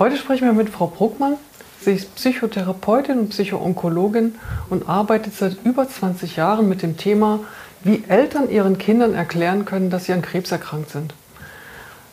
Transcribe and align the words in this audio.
Heute 0.00 0.16
sprechen 0.16 0.48
wir 0.48 0.54
mit 0.54 0.70
Frau 0.70 0.88
Bruckmann. 0.88 1.36
Sie 1.80 1.92
ist 1.92 2.16
Psychotherapeutin 2.16 3.16
und 3.16 3.28
Psychoonkologin 3.28 4.34
und 4.68 4.88
arbeitet 4.88 5.34
seit 5.36 5.64
über 5.64 5.88
20 5.88 6.34
Jahren 6.34 6.68
mit 6.68 6.82
dem 6.82 6.96
Thema, 6.96 7.38
wie 7.84 8.02
Eltern 8.08 8.50
ihren 8.50 8.76
Kindern 8.76 9.14
erklären 9.14 9.64
können, 9.64 9.90
dass 9.90 10.06
sie 10.06 10.12
an 10.12 10.20
Krebs 10.20 10.50
erkrankt 10.50 10.90
sind. 10.90 11.14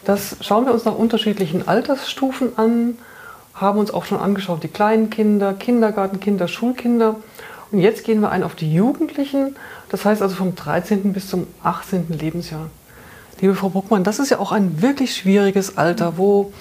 Das 0.05 0.37
schauen 0.41 0.67
wir 0.67 0.75
uns 0.75 0.85
nach 0.85 0.93
unterschiedlichen 0.93 1.67
Altersstufen 1.67 2.55
an, 2.55 2.99
haben 3.55 3.79
uns 3.79 3.91
auch 3.91 4.05
schon 4.05 4.19
angeschaut, 4.19 4.61
die 4.61 4.67
kleinen 4.67 5.09
Kinder, 5.09 5.55
Kindergartenkinder, 5.55 6.47
Schulkinder. 6.47 7.15
Und 7.71 7.79
jetzt 7.79 8.03
gehen 8.03 8.21
wir 8.21 8.29
ein 8.29 8.43
auf 8.43 8.53
die 8.53 8.71
Jugendlichen, 8.71 9.55
das 9.89 10.05
heißt 10.05 10.21
also 10.21 10.35
vom 10.35 10.53
13. 10.53 11.13
bis 11.13 11.29
zum 11.29 11.47
18. 11.63 12.09
Lebensjahr. 12.09 12.69
Liebe 13.39 13.55
Frau 13.55 13.69
Bruckmann, 13.69 14.03
das 14.03 14.19
ist 14.19 14.29
ja 14.29 14.37
auch 14.37 14.51
ein 14.51 14.83
wirklich 14.83 15.15
schwieriges 15.15 15.79
Alter, 15.79 16.19
wo 16.19 16.53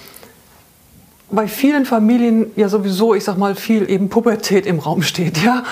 bei 1.31 1.49
vielen 1.49 1.87
Familien 1.87 2.51
ja 2.57 2.69
sowieso, 2.69 3.15
ich 3.15 3.25
sag 3.25 3.39
mal, 3.39 3.55
viel 3.55 3.89
eben 3.89 4.09
Pubertät 4.09 4.67
im 4.67 4.79
Raum 4.79 5.03
steht. 5.03 5.39
Ja? 5.43 5.63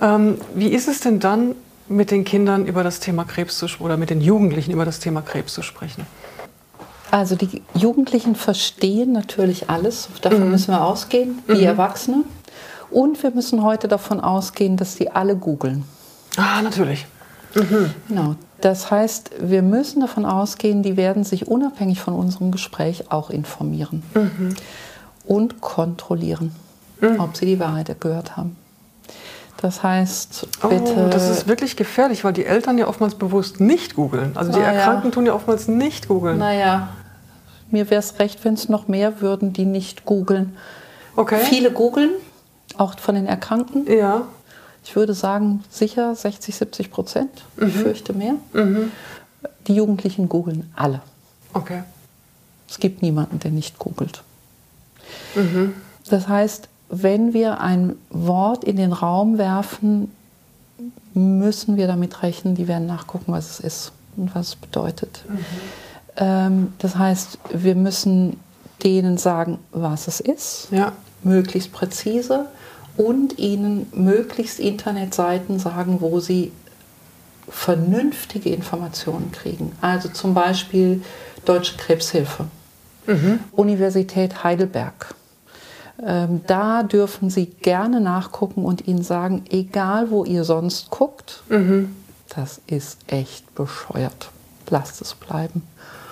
Ähm, 0.00 0.38
wie 0.54 0.68
ist 0.68 0.88
es 0.88 1.00
denn 1.00 1.20
dann, 1.20 1.54
mit 1.88 2.10
den 2.10 2.24
Kindern 2.24 2.66
über 2.66 2.82
das 2.82 3.00
Thema 3.00 3.24
Krebs 3.24 3.58
zu 3.58 3.66
oder 3.80 3.96
mit 3.96 4.10
den 4.10 4.20
Jugendlichen 4.20 4.72
über 4.72 4.84
das 4.84 5.00
Thema 5.00 5.20
Krebs 5.20 5.52
zu 5.52 5.62
sprechen? 5.62 6.06
Also 7.10 7.36
die 7.36 7.62
Jugendlichen 7.74 8.34
verstehen 8.34 9.12
natürlich 9.12 9.70
alles, 9.70 10.08
davon 10.22 10.46
mhm. 10.46 10.50
müssen 10.50 10.72
wir 10.72 10.82
ausgehen, 10.82 11.38
wie 11.46 11.58
mhm. 11.58 11.64
Erwachsene. 11.64 12.24
Und 12.90 13.22
wir 13.22 13.30
müssen 13.30 13.62
heute 13.62 13.86
davon 13.86 14.20
ausgehen, 14.20 14.76
dass 14.76 14.94
sie 14.94 15.10
alle 15.10 15.36
googeln. 15.36 15.84
Ah, 16.36 16.62
natürlich. 16.62 17.06
Mhm. 17.54 17.90
Genau. 18.08 18.36
Das 18.64 18.90
heißt, 18.90 19.32
wir 19.40 19.60
müssen 19.60 20.00
davon 20.00 20.24
ausgehen, 20.24 20.82
die 20.82 20.96
werden 20.96 21.22
sich 21.22 21.48
unabhängig 21.48 22.00
von 22.00 22.14
unserem 22.14 22.50
Gespräch 22.50 23.10
auch 23.10 23.28
informieren 23.28 24.02
mhm. 24.14 24.56
und 25.26 25.60
kontrollieren, 25.60 26.50
mhm. 26.98 27.20
ob 27.20 27.36
sie 27.36 27.44
die 27.44 27.60
Wahrheit 27.60 27.94
gehört 28.00 28.38
haben. 28.38 28.56
Das 29.58 29.82
heißt, 29.82 30.48
oh, 30.62 30.68
bitte. 30.68 30.94
Oh, 30.96 31.10
das 31.10 31.28
ist 31.28 31.46
wirklich 31.46 31.76
gefährlich, 31.76 32.24
weil 32.24 32.32
die 32.32 32.46
Eltern 32.46 32.78
ja 32.78 32.88
oftmals 32.88 33.16
bewusst 33.16 33.60
nicht 33.60 33.96
googeln. 33.96 34.34
Also 34.34 34.50
die 34.50 34.60
Erkrankten 34.60 35.12
tun 35.12 35.26
ja 35.26 35.34
oftmals 35.34 35.68
nicht 35.68 36.08
googeln. 36.08 36.38
Naja, 36.38 36.88
mir 37.70 37.90
wäre 37.90 38.00
es 38.00 38.18
recht, 38.18 38.46
wenn 38.46 38.54
es 38.54 38.70
noch 38.70 38.88
mehr 38.88 39.20
würden, 39.20 39.52
die 39.52 39.66
nicht 39.66 40.06
googeln. 40.06 40.56
Okay. 41.16 41.40
Viele 41.40 41.70
googeln, 41.70 42.12
auch 42.78 42.98
von 42.98 43.14
den 43.14 43.26
Erkrankten. 43.26 43.86
Ja 43.92 44.22
ich 44.84 44.94
würde 44.94 45.14
sagen, 45.14 45.64
sicher 45.70 46.14
60, 46.14 46.54
70 46.54 46.90
Prozent. 46.90 47.30
Mhm. 47.56 47.66
Ich 47.68 47.74
fürchte 47.74 48.12
mehr. 48.12 48.34
Mhm. 48.52 48.92
Die 49.66 49.74
Jugendlichen 49.74 50.28
googeln 50.28 50.70
alle. 50.76 51.00
Okay. 51.54 51.82
Es 52.68 52.78
gibt 52.78 53.02
niemanden, 53.02 53.38
der 53.38 53.50
nicht 53.50 53.78
googelt. 53.78 54.22
Mhm. 55.34 55.74
Das 56.08 56.28
heißt, 56.28 56.68
wenn 56.90 57.32
wir 57.32 57.60
ein 57.60 57.96
Wort 58.10 58.64
in 58.64 58.76
den 58.76 58.92
Raum 58.92 59.38
werfen, 59.38 60.12
müssen 61.14 61.76
wir 61.76 61.86
damit 61.86 62.22
rechnen, 62.22 62.54
die 62.54 62.68
werden 62.68 62.86
nachgucken, 62.86 63.32
was 63.32 63.50
es 63.52 63.60
ist 63.60 63.92
und 64.16 64.34
was 64.34 64.48
es 64.48 64.56
bedeutet. 64.56 65.24
Mhm. 65.28 65.38
Ähm, 66.16 66.72
das 66.78 66.96
heißt, 66.96 67.38
wir 67.52 67.74
müssen 67.74 68.38
denen 68.82 69.16
sagen, 69.16 69.58
was 69.72 70.08
es 70.08 70.20
ist, 70.20 70.68
ja. 70.70 70.92
möglichst 71.22 71.72
präzise 71.72 72.46
und 72.96 73.38
ihnen 73.38 73.86
möglichst 73.92 74.60
Internetseiten 74.60 75.58
sagen, 75.58 76.00
wo 76.00 76.20
sie 76.20 76.52
vernünftige 77.48 78.50
Informationen 78.50 79.32
kriegen. 79.32 79.72
Also 79.80 80.08
zum 80.08 80.34
Beispiel 80.34 81.02
Deutsche 81.44 81.76
Krebshilfe, 81.76 82.46
mhm. 83.06 83.40
Universität 83.52 84.44
Heidelberg. 84.44 85.14
Ähm, 86.02 86.40
da 86.46 86.82
dürfen 86.82 87.30
Sie 87.30 87.46
gerne 87.46 88.00
nachgucken 88.00 88.64
und 88.64 88.88
Ihnen 88.88 89.02
sagen, 89.02 89.44
egal 89.50 90.10
wo 90.10 90.24
ihr 90.24 90.44
sonst 90.44 90.90
guckt, 90.90 91.44
mhm. 91.48 91.94
das 92.34 92.60
ist 92.66 92.98
echt 93.06 93.54
bescheuert. 93.54 94.30
Lasst 94.70 95.00
es 95.02 95.14
bleiben. 95.14 95.62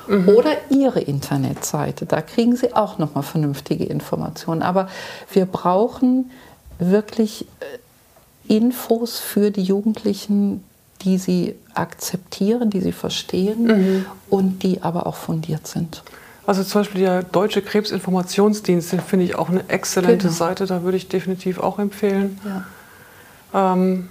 Mhm. 0.07 0.29
Oder 0.29 0.51
Ihre 0.71 1.01
Internetseite, 1.01 2.07
da 2.07 2.21
kriegen 2.21 2.55
Sie 2.55 2.75
auch 2.75 2.99
nochmal 2.99 3.25
vernünftige 3.25 3.85
Informationen. 3.85 4.63
Aber 4.63 4.89
wir 5.33 5.47
brauchen 5.47 6.31
wirklich 6.79 7.47
äh, 7.61 8.57
Infos 8.57 9.19
für 9.19 9.51
die 9.51 9.63
Jugendlichen, 9.63 10.65
die 11.03 11.19
sie 11.19 11.55
akzeptieren, 11.75 12.71
die 12.71 12.81
sie 12.81 12.93
verstehen 12.93 13.65
mhm. 13.65 14.07
und 14.29 14.63
die 14.63 14.83
aber 14.83 15.07
auch 15.07 15.17
fundiert 15.17 15.67
sind. 15.67 16.03
Also 16.47 16.65
zum 16.65 16.81
Beispiel 16.81 17.03
der 17.03 17.23
Deutsche 17.23 17.63
Krebsinformationsdienst, 17.63 18.93
den 18.93 19.01
finde 19.01 19.25
ich 19.25 19.37
auch 19.37 19.49
eine 19.49 19.69
exzellente 19.69 20.27
genau. 20.27 20.33
Seite, 20.33 20.67
da 20.67 20.83
würde 20.83 20.97
ich 20.97 21.09
definitiv 21.09 21.61
auch 21.61 21.79
empfehlen. 21.79 22.39
Ja. 22.45 23.75
Ähm, 23.75 24.09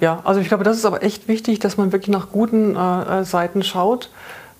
ja, 0.00 0.20
also 0.24 0.40
ich 0.40 0.48
glaube, 0.48 0.64
das 0.64 0.76
ist 0.76 0.84
aber 0.84 1.02
echt 1.02 1.28
wichtig, 1.28 1.60
dass 1.60 1.76
man 1.76 1.92
wirklich 1.92 2.10
nach 2.10 2.30
guten 2.30 2.76
äh, 2.76 3.20
äh 3.20 3.24
Seiten 3.24 3.62
schaut. 3.62 4.10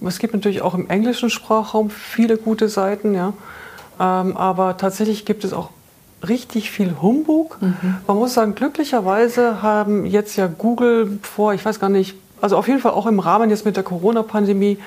Es 0.00 0.18
gibt 0.18 0.34
natürlich 0.34 0.62
auch 0.62 0.74
im 0.74 0.88
englischen 0.88 1.30
Sprachraum 1.30 1.90
viele 1.90 2.36
gute 2.38 2.68
Seiten, 2.68 3.14
ja. 3.14 3.34
Ähm, 4.00 4.36
aber 4.36 4.76
tatsächlich 4.76 5.26
gibt 5.26 5.44
es 5.44 5.52
auch 5.52 5.70
richtig 6.28 6.70
viel 6.70 6.96
Humbug. 7.00 7.58
Mhm. 7.60 7.96
Man 8.06 8.16
muss 8.16 8.34
sagen, 8.34 8.54
glücklicherweise 8.54 9.62
haben 9.62 10.06
jetzt 10.06 10.36
ja 10.36 10.46
Google 10.46 11.18
vor, 11.22 11.54
ich 11.54 11.64
weiß 11.64 11.80
gar 11.80 11.88
nicht, 11.88 12.16
also 12.40 12.56
auf 12.56 12.68
jeden 12.68 12.80
Fall 12.80 12.92
auch 12.92 13.06
im 13.06 13.20
Rahmen 13.20 13.50
jetzt 13.50 13.64
mit 13.64 13.76
der 13.76 13.84
Corona-Pandemie 13.84 14.78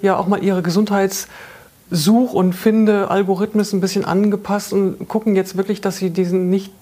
ja 0.00 0.16
auch 0.16 0.26
mal 0.26 0.42
ihre 0.42 0.62
Gesundheitssuch- 0.62 2.32
und 2.32 2.54
Finde-Algorithmus 2.54 3.72
ein 3.72 3.80
bisschen 3.80 4.04
angepasst 4.04 4.72
und 4.72 5.08
gucken 5.08 5.36
jetzt 5.36 5.56
wirklich, 5.56 5.80
dass 5.80 5.96
sie 5.98 6.10
diesen 6.10 6.50
nicht 6.50 6.72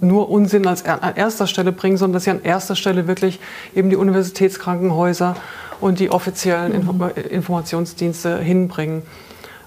nur 0.00 0.30
Unsinn 0.30 0.66
als 0.66 0.84
an 0.84 1.14
erster 1.16 1.46
Stelle 1.46 1.72
bringen, 1.72 1.96
sondern 1.96 2.14
dass 2.14 2.24
sie 2.24 2.30
an 2.30 2.42
erster 2.42 2.76
Stelle 2.76 3.06
wirklich 3.06 3.38
eben 3.74 3.90
die 3.90 3.96
Universitätskrankenhäuser 3.96 5.36
und 5.80 5.98
die 5.98 6.10
offiziellen 6.10 6.72
mhm. 6.72 7.10
Informationsdienste 7.30 8.38
hinbringen. 8.38 9.02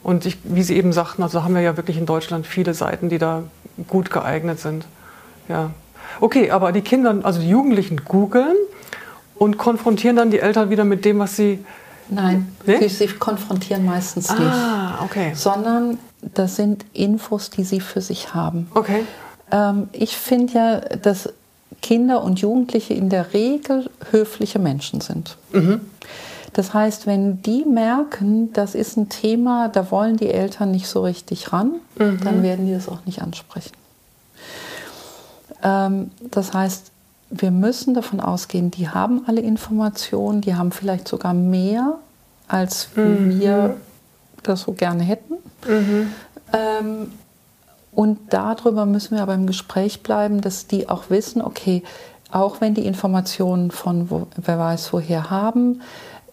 Und 0.03 0.25
ich, 0.25 0.37
wie 0.43 0.63
Sie 0.63 0.75
eben 0.75 0.91
sagten, 0.91 1.23
also 1.23 1.43
haben 1.43 1.55
wir 1.55 1.61
ja 1.61 1.77
wirklich 1.77 1.97
in 1.97 2.05
Deutschland 2.05 2.45
viele 2.45 2.73
Seiten, 2.73 3.09
die 3.09 3.19
da 3.19 3.43
gut 3.87 4.11
geeignet 4.11 4.59
sind. 4.59 4.85
Ja. 5.49 5.71
Okay, 6.19 6.51
aber 6.51 6.71
die 6.71 6.81
Kinder, 6.81 7.15
also 7.23 7.39
die 7.39 7.49
Jugendlichen 7.49 8.03
googeln 8.05 8.55
und 9.35 9.57
konfrontieren 9.57 10.15
dann 10.15 10.31
die 10.31 10.39
Eltern 10.39 10.69
wieder 10.69 10.83
mit 10.83 11.05
dem, 11.05 11.19
was 11.19 11.35
sie. 11.35 11.63
Nein, 12.09 12.53
nee? 12.65 12.87
sie, 12.87 13.07
konfrontieren 13.07 13.85
meistens 13.85 14.29
ah, 14.29 14.35
nicht. 14.35 15.01
Okay. 15.03 15.31
Sondern 15.35 15.97
das 16.21 16.57
sind 16.57 16.85
Infos, 16.93 17.49
die 17.49 17.63
sie 17.63 17.79
für 17.79 18.01
sich 18.01 18.33
haben. 18.33 18.67
Okay. 18.73 19.05
Ähm, 19.51 19.89
ich 19.93 20.17
finde 20.17 20.53
ja, 20.53 20.79
dass 20.79 21.29
Kinder 21.81 22.23
und 22.23 22.39
Jugendliche 22.39 22.93
in 22.93 23.09
der 23.09 23.33
Regel 23.33 23.89
höfliche 24.11 24.59
Menschen 24.59 25.01
sind. 25.01 25.37
Mhm. 25.51 25.81
Das 26.53 26.73
heißt, 26.73 27.07
wenn 27.07 27.41
die 27.41 27.65
merken, 27.65 28.53
das 28.53 28.75
ist 28.75 28.95
ein 28.95 29.09
Thema, 29.09 29.69
da 29.69 29.89
wollen 29.91 30.17
die 30.17 30.29
Eltern 30.29 30.71
nicht 30.71 30.87
so 30.87 31.01
richtig 31.01 31.51
ran, 31.51 31.73
mhm. 31.97 32.19
dann 32.23 32.43
werden 32.43 32.67
die 32.67 32.73
das 32.73 32.87
auch 32.87 33.05
nicht 33.05 33.21
ansprechen. 33.21 33.73
Ähm, 35.63 36.11
das 36.31 36.53
heißt, 36.53 36.91
wir 37.31 37.51
müssen 37.51 37.95
davon 37.95 38.19
ausgehen, 38.19 38.69
die 38.69 38.89
haben 38.89 39.23
alle 39.25 39.41
Informationen, 39.41 40.41
die 40.41 40.53
haben 40.53 40.71
vielleicht 40.71 41.07
sogar 41.07 41.33
mehr, 41.33 41.97
als 42.47 42.89
mhm. 42.95 43.39
wir 43.39 43.77
das 44.43 44.61
so 44.61 44.73
gerne 44.73 45.03
hätten. 45.03 45.35
Mhm. 45.67 46.13
Ähm, 46.53 47.11
und 47.91 48.19
darüber 48.29 48.85
müssen 48.85 49.15
wir 49.15 49.23
aber 49.23 49.33
im 49.33 49.47
Gespräch 49.47 50.03
bleiben, 50.03 50.41
dass 50.41 50.67
die 50.67 50.89
auch 50.89 51.09
wissen, 51.09 51.41
okay, 51.41 51.83
auch 52.31 52.61
wenn 52.61 52.73
die 52.73 52.85
Informationen 52.85 53.71
von 53.71 54.09
wo, 54.09 54.27
wer 54.35 54.59
weiß 54.59 54.91
woher 54.93 55.29
haben, 55.29 55.81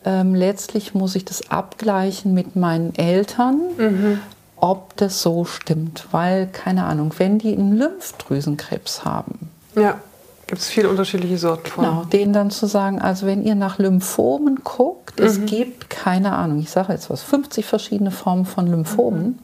ähm, 0.04 0.34
letztlich 0.34 0.94
muss 0.94 1.14
ich 1.14 1.24
das 1.24 1.50
abgleichen 1.50 2.32
mit 2.34 2.56
meinen 2.56 2.94
Eltern, 2.94 3.60
mhm. 3.76 4.20
ob 4.56 4.96
das 4.96 5.22
so 5.22 5.44
stimmt. 5.44 6.06
Weil, 6.10 6.46
keine 6.46 6.84
Ahnung, 6.84 7.12
wenn 7.18 7.38
die 7.38 7.52
einen 7.52 7.76
Lymphdrüsenkrebs 7.76 9.04
haben. 9.04 9.50
Ja, 9.74 10.00
gibt 10.46 10.62
es 10.62 10.68
viele 10.68 10.88
unterschiedliche 10.88 11.38
Sorten 11.38 11.66
von. 11.66 11.84
Genau, 11.84 12.04
denen 12.04 12.32
dann 12.32 12.50
zu 12.50 12.66
sagen, 12.66 13.00
also 13.00 13.24
wenn 13.26 13.44
ihr 13.44 13.54
nach 13.54 13.78
Lymphomen 13.78 14.60
guckt, 14.64 15.20
mhm. 15.20 15.26
es 15.26 15.44
gibt, 15.44 15.90
keine 15.90 16.32
Ahnung, 16.32 16.58
ich 16.58 16.70
sage 16.70 16.92
jetzt 16.92 17.08
was, 17.08 17.22
50 17.22 17.64
verschiedene 17.64 18.10
Formen 18.10 18.46
von 18.46 18.66
Lymphomen. 18.66 19.22
Mhm. 19.22 19.38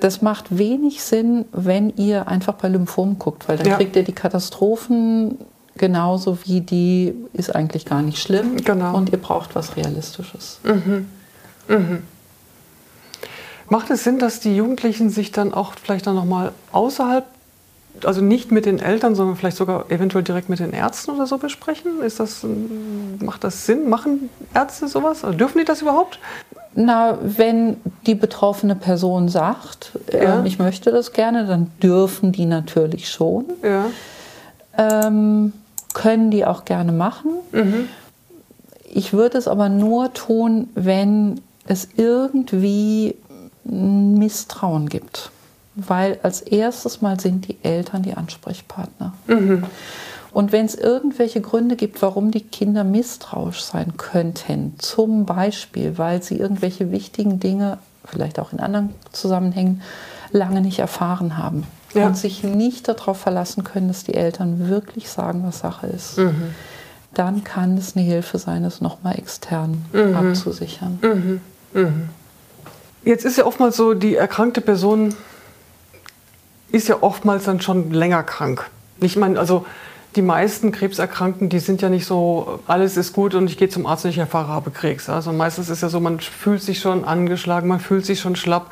Das 0.00 0.20
macht 0.20 0.58
wenig 0.58 1.02
Sinn, 1.02 1.44
wenn 1.52 1.90
ihr 1.96 2.28
einfach 2.28 2.54
bei 2.54 2.68
Lymphomen 2.68 3.18
guckt, 3.18 3.48
weil 3.48 3.56
dann 3.56 3.68
ja. 3.68 3.76
kriegt 3.76 3.96
ihr 3.96 4.02
die 4.02 4.12
Katastrophen 4.12 5.38
genauso 5.80 6.38
wie 6.44 6.60
die 6.60 7.14
ist 7.32 7.56
eigentlich 7.56 7.86
gar 7.86 8.02
nicht 8.02 8.18
schlimm 8.22 8.58
genau. 8.58 8.94
und 8.94 9.10
ihr 9.10 9.18
braucht 9.18 9.54
was 9.54 9.76
Realistisches. 9.76 10.60
Mhm. 10.62 11.06
Mhm. 11.68 12.02
Macht 13.70 13.90
es 13.90 14.04
Sinn, 14.04 14.18
dass 14.18 14.40
die 14.40 14.54
Jugendlichen 14.54 15.08
sich 15.08 15.32
dann 15.32 15.54
auch 15.54 15.72
vielleicht 15.82 16.06
dann 16.06 16.16
nochmal 16.16 16.52
außerhalb, 16.70 17.24
also 18.04 18.20
nicht 18.20 18.52
mit 18.52 18.66
den 18.66 18.78
Eltern, 18.78 19.14
sondern 19.14 19.36
vielleicht 19.36 19.56
sogar 19.56 19.90
eventuell 19.90 20.22
direkt 20.22 20.50
mit 20.50 20.58
den 20.58 20.72
Ärzten 20.74 21.12
oder 21.12 21.26
so 21.26 21.38
besprechen? 21.38 22.02
Ist 22.02 22.20
das, 22.20 22.44
macht 23.20 23.42
das 23.42 23.64
Sinn? 23.64 23.88
Machen 23.88 24.28
Ärzte 24.52 24.86
sowas? 24.86 25.24
Oder 25.24 25.32
dürfen 25.34 25.58
die 25.58 25.64
das 25.64 25.80
überhaupt? 25.80 26.18
Na, 26.74 27.16
wenn 27.22 27.76
die 28.06 28.14
betroffene 28.14 28.74
Person 28.74 29.30
sagt, 29.30 29.92
Ja. 30.12 30.42
äh, 30.42 30.46
ich 30.46 30.58
möchte 30.58 30.90
das 30.92 31.12
gerne, 31.14 31.46
dann 31.46 31.70
dürfen 31.82 32.32
die 32.32 32.44
natürlich 32.46 33.08
schon. 33.08 33.46
Ja. 33.62 33.86
Ähm, 34.76 35.52
können 35.94 36.30
die 36.30 36.44
auch 36.44 36.64
gerne 36.64 36.92
machen. 36.92 37.30
Ich 38.92 39.12
würde 39.12 39.38
es 39.38 39.48
aber 39.48 39.68
nur 39.68 40.12
tun, 40.12 40.68
wenn 40.74 41.40
es 41.66 41.88
irgendwie 41.96 43.16
Misstrauen 43.64 44.88
gibt. 44.88 45.30
Weil 45.76 46.18
als 46.22 46.40
erstes 46.40 47.00
mal 47.00 47.18
sind 47.20 47.46
die 47.48 47.56
Eltern 47.62 48.02
die 48.02 48.14
Ansprechpartner. 48.14 49.14
Und 50.32 50.52
wenn 50.52 50.66
es 50.66 50.74
irgendwelche 50.74 51.40
Gründe 51.40 51.76
gibt, 51.76 52.02
warum 52.02 52.30
die 52.30 52.42
Kinder 52.42 52.84
misstrauisch 52.84 53.62
sein 53.62 53.96
könnten, 53.96 54.74
zum 54.78 55.26
Beispiel, 55.26 55.98
weil 55.98 56.22
sie 56.22 56.36
irgendwelche 56.36 56.90
wichtigen 56.92 57.40
Dinge, 57.40 57.78
vielleicht 58.04 58.38
auch 58.38 58.52
in 58.52 58.60
anderen 58.60 58.90
Zusammenhängen, 59.12 59.82
lange 60.32 60.60
nicht 60.60 60.78
erfahren 60.78 61.36
haben 61.36 61.66
Ja. 61.92 62.06
und 62.06 62.16
sich 62.16 62.44
nicht 62.44 62.86
darauf 62.88 63.18
verlassen 63.18 63.64
können, 63.64 63.88
dass 63.88 64.04
die 64.04 64.14
Eltern 64.14 64.68
wirklich 64.68 65.10
sagen, 65.10 65.42
was 65.44 65.58
Sache 65.58 65.88
ist, 65.88 66.20
dann 67.14 67.42
kann 67.42 67.76
es 67.76 67.96
eine 67.96 68.04
Hilfe 68.04 68.38
sein, 68.38 68.64
es 68.64 68.80
nochmal 68.80 69.18
extern 69.18 69.84
abzusichern. 70.16 71.40
Jetzt 73.04 73.24
ist 73.24 73.38
ja 73.38 73.44
oftmals 73.46 73.76
so, 73.76 73.94
die 73.94 74.14
erkrankte 74.14 74.60
Person 74.60 75.14
ist 76.70 76.86
ja 76.88 76.98
oftmals 77.00 77.44
dann 77.44 77.60
schon 77.60 77.90
länger 77.90 78.22
krank. 78.22 78.70
Ich 79.00 79.16
meine, 79.16 79.38
also 79.38 79.66
die 80.16 80.22
meisten 80.22 80.72
Krebserkrankten, 80.72 81.48
die 81.48 81.60
sind 81.60 81.82
ja 81.82 81.88
nicht 81.88 82.04
so, 82.04 82.60
alles 82.66 82.96
ist 82.96 83.12
gut 83.12 83.34
und 83.34 83.48
ich 83.48 83.56
gehe 83.56 83.68
zum 83.68 83.86
Arzt 83.86 84.04
und 84.04 84.10
ich 84.10 84.18
erfahre, 84.18 84.48
habe 84.48 84.70
Krebs. 84.70 85.08
Also 85.08 85.32
meistens 85.32 85.68
ist 85.70 85.82
ja 85.82 85.88
so, 85.88 86.00
man 86.00 86.20
fühlt 86.20 86.62
sich 86.62 86.80
schon 86.80 87.04
angeschlagen, 87.04 87.68
man 87.68 87.80
fühlt 87.80 88.04
sich 88.04 88.20
schon 88.20 88.36
schlapp, 88.36 88.70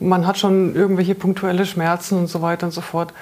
man 0.00 0.26
hat 0.26 0.38
schon 0.38 0.74
irgendwelche 0.74 1.14
punktuelle 1.14 1.66
Schmerzen 1.66 2.18
und 2.18 2.26
so 2.28 2.42
weiter 2.42 2.66
und 2.66 2.72
so 2.72 2.80
fort. 2.80 3.12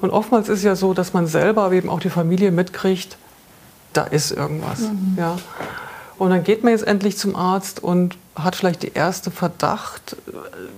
Und 0.00 0.10
oftmals 0.10 0.48
ist 0.48 0.62
ja 0.62 0.76
so, 0.76 0.94
dass 0.94 1.12
man 1.12 1.26
selber, 1.26 1.62
aber 1.64 1.74
eben 1.74 1.88
auch 1.90 2.00
die 2.00 2.10
Familie 2.10 2.50
mitkriegt, 2.52 3.16
da 3.92 4.04
ist 4.04 4.30
irgendwas. 4.30 4.80
Ja. 5.16 5.36
Und 6.18 6.30
dann 6.30 6.44
geht 6.44 6.62
man 6.64 6.72
jetzt 6.72 6.86
endlich 6.86 7.16
zum 7.18 7.34
Arzt 7.34 7.82
und 7.82 8.16
hat 8.36 8.54
vielleicht 8.56 8.82
die 8.82 8.92
erste 8.92 9.30
Verdacht. 9.30 10.16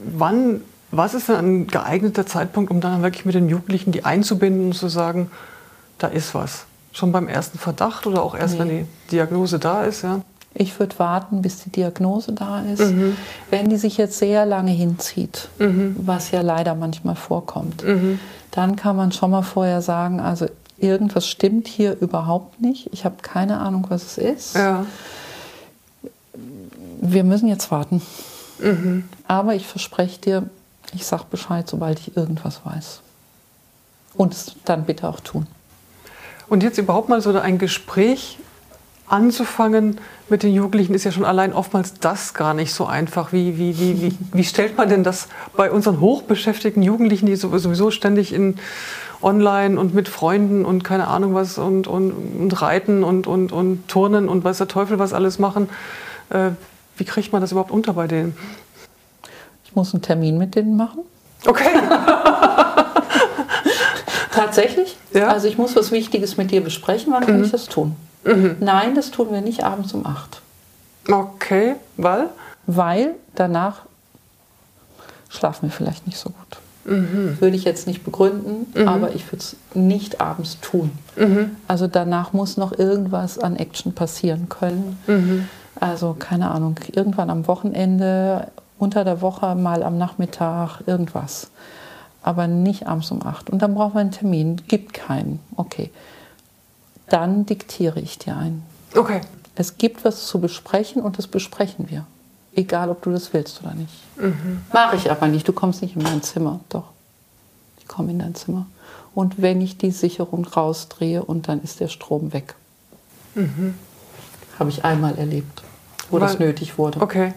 Wann, 0.04 0.62
was 0.90 1.14
ist 1.14 1.28
denn 1.28 1.36
ein 1.36 1.66
geeigneter 1.66 2.26
Zeitpunkt, 2.26 2.70
um 2.70 2.80
dann 2.80 3.02
wirklich 3.02 3.24
mit 3.24 3.34
den 3.34 3.48
Jugendlichen 3.48 3.92
die 3.92 4.04
einzubinden 4.04 4.66
und 4.66 4.74
zu 4.74 4.88
sagen, 4.88 5.30
da 5.98 6.06
ist 6.08 6.34
was? 6.34 6.64
Schon 6.92 7.12
beim 7.12 7.28
ersten 7.28 7.58
Verdacht 7.58 8.06
oder 8.06 8.22
auch 8.22 8.34
erst, 8.34 8.58
wenn 8.58 8.68
Nee. 8.68 8.86
die 9.06 9.10
Diagnose 9.16 9.58
da 9.58 9.84
ist? 9.84 10.02
Ja? 10.02 10.20
Ich 10.54 10.78
würde 10.78 10.98
warten, 10.98 11.42
bis 11.42 11.62
die 11.62 11.70
Diagnose 11.70 12.32
da 12.32 12.62
ist. 12.62 12.92
Wenn 13.50 13.68
die 13.70 13.76
sich 13.76 13.96
jetzt 13.96 14.18
sehr 14.18 14.44
lange 14.46 14.70
hinzieht, 14.70 15.48
was 15.58 16.30
ja 16.30 16.40
leider 16.42 16.74
manchmal 16.74 17.16
vorkommt, 17.16 17.84
dann 18.50 18.76
kann 18.76 18.96
man 18.96 19.12
schon 19.12 19.30
mal 19.30 19.42
vorher 19.42 19.80
sagen, 19.80 20.20
also 20.20 20.46
irgendwas 20.78 21.26
stimmt 21.26 21.68
hier 21.68 21.96
überhaupt 22.00 22.60
nicht. 22.60 22.90
Ich 22.92 23.04
habe 23.04 23.16
keine 23.22 23.60
Ahnung, 23.60 23.86
was 23.88 24.02
es 24.02 24.18
ist. 24.18 24.56
Ja. 24.56 24.84
Wir 27.00 27.24
müssen 27.24 27.48
jetzt 27.48 27.70
warten. 27.70 28.02
Aber 29.26 29.54
ich 29.54 29.66
verspreche 29.66 30.20
dir, 30.20 30.50
ich 30.94 31.06
sage 31.06 31.24
Bescheid, 31.30 31.68
sobald 31.68 31.98
ich 31.98 32.16
irgendwas 32.16 32.60
weiß. 32.64 33.00
Und 34.14 34.34
es 34.34 34.52
dann 34.66 34.84
bitte 34.84 35.08
auch 35.08 35.20
tun. 35.20 35.46
Und 36.48 36.62
jetzt 36.62 36.76
überhaupt 36.76 37.08
mal 37.08 37.22
so 37.22 37.36
ein 37.38 37.56
Gespräch 37.56 38.38
anzufangen 39.08 39.98
mit 40.28 40.42
den 40.42 40.54
Jugendlichen 40.54 40.94
ist 40.94 41.04
ja 41.04 41.12
schon 41.12 41.24
allein 41.24 41.52
oftmals 41.52 41.94
das 41.94 42.34
gar 42.34 42.54
nicht 42.54 42.72
so 42.72 42.86
einfach. 42.86 43.32
Wie, 43.32 43.58
wie, 43.58 43.78
wie, 43.78 44.02
wie, 44.02 44.18
wie 44.32 44.44
stellt 44.44 44.76
man 44.76 44.88
denn 44.88 45.04
das 45.04 45.28
bei 45.56 45.70
unseren 45.70 46.00
hochbeschäftigten 46.00 46.82
Jugendlichen, 46.82 47.26
die 47.26 47.36
sowieso 47.36 47.90
ständig 47.90 48.32
in 48.32 48.56
online 49.22 49.78
und 49.78 49.94
mit 49.94 50.08
Freunden 50.08 50.64
und 50.64 50.82
keine 50.84 51.08
Ahnung 51.08 51.34
was 51.34 51.58
und, 51.58 51.86
und, 51.86 52.12
und 52.12 52.62
reiten 52.62 53.04
und, 53.04 53.26
und, 53.26 53.52
und 53.52 53.86
turnen 53.88 54.28
und 54.28 54.44
weiß 54.44 54.58
der 54.58 54.68
Teufel 54.68 54.98
was 54.98 55.12
alles 55.12 55.38
machen. 55.38 55.68
Äh, 56.30 56.50
wie 56.96 57.04
kriegt 57.04 57.32
man 57.32 57.40
das 57.40 57.52
überhaupt 57.52 57.70
unter 57.70 57.92
bei 57.92 58.06
denen? 58.06 58.36
Ich 59.64 59.74
muss 59.74 59.94
einen 59.94 60.02
Termin 60.02 60.38
mit 60.38 60.54
denen 60.54 60.76
machen. 60.76 61.00
Okay. 61.46 61.68
Tatsächlich? 64.32 64.96
Ja. 65.12 65.28
Also 65.28 65.48
ich 65.48 65.58
muss 65.58 65.76
was 65.76 65.92
Wichtiges 65.92 66.36
mit 66.36 66.50
dir 66.50 66.62
besprechen, 66.62 67.12
wann 67.12 67.26
kann 67.26 67.44
ich 67.44 67.50
das 67.50 67.66
tun? 67.66 67.96
Nein, 68.24 68.94
das 68.94 69.10
tun 69.10 69.32
wir 69.32 69.40
nicht 69.40 69.64
abends 69.64 69.92
um 69.94 70.06
8. 70.06 70.40
Okay, 71.10 71.74
weil? 71.96 72.28
Weil 72.66 73.14
danach 73.34 73.82
schlafen 75.28 75.68
wir 75.68 75.70
vielleicht 75.70 76.06
nicht 76.06 76.18
so 76.18 76.30
gut. 76.30 76.58
Würde 76.84 77.56
ich 77.56 77.64
jetzt 77.64 77.86
nicht 77.86 78.04
begründen, 78.04 78.66
aber 78.88 79.14
ich 79.14 79.26
würde 79.26 79.38
es 79.38 79.56
nicht 79.74 80.20
abends 80.20 80.58
tun. 80.60 80.90
Also 81.68 81.86
danach 81.86 82.32
muss 82.32 82.56
noch 82.56 82.76
irgendwas 82.78 83.38
an 83.38 83.56
Action 83.56 83.92
passieren 83.94 84.48
können. 84.48 85.48
Also 85.80 86.14
keine 86.18 86.50
Ahnung, 86.50 86.76
irgendwann 86.92 87.30
am 87.30 87.46
Wochenende, 87.48 88.48
unter 88.78 89.04
der 89.04 89.20
Woche, 89.20 89.54
mal 89.54 89.82
am 89.82 89.96
Nachmittag, 89.98 90.80
irgendwas. 90.86 91.50
Aber 92.22 92.46
nicht 92.46 92.86
abends 92.86 93.10
um 93.10 93.24
8. 93.24 93.50
Und 93.50 93.62
dann 93.62 93.74
brauchen 93.74 93.94
wir 93.94 94.00
einen 94.00 94.12
Termin. 94.12 94.60
Gibt 94.68 94.92
keinen. 94.92 95.40
Okay. 95.56 95.90
Dann 97.12 97.44
diktiere 97.44 98.00
ich 98.00 98.18
dir 98.18 98.34
einen. 98.38 98.62
Okay. 98.96 99.20
Es 99.54 99.76
gibt 99.76 100.02
was 100.02 100.26
zu 100.26 100.40
besprechen 100.40 101.02
und 101.02 101.18
das 101.18 101.26
besprechen 101.26 101.90
wir. 101.90 102.06
Egal, 102.54 102.88
ob 102.88 103.02
du 103.02 103.10
das 103.10 103.34
willst 103.34 103.62
oder 103.62 103.74
nicht. 103.74 103.92
Mache 104.72 104.96
ich 104.96 105.10
aber 105.10 105.28
nicht. 105.28 105.46
Du 105.46 105.52
kommst 105.52 105.82
nicht 105.82 105.94
in 105.94 106.02
mein 106.02 106.22
Zimmer. 106.22 106.60
Doch. 106.70 106.84
Ich 107.78 107.86
komme 107.86 108.12
in 108.12 108.18
dein 108.18 108.34
Zimmer. 108.34 108.64
Und 109.14 109.42
wenn 109.42 109.60
ich 109.60 109.76
die 109.76 109.90
Sicherung 109.90 110.46
rausdrehe 110.46 111.22
und 111.22 111.48
dann 111.48 111.62
ist 111.62 111.80
der 111.80 111.88
Strom 111.88 112.32
weg. 112.32 112.54
Habe 114.58 114.70
ich 114.70 114.82
einmal 114.82 115.18
erlebt, 115.18 115.62
wo 116.08 116.18
das 116.18 116.40
Weil- 116.40 116.46
nötig 116.46 116.78
wurde. 116.78 117.02
Okay. 117.02 117.34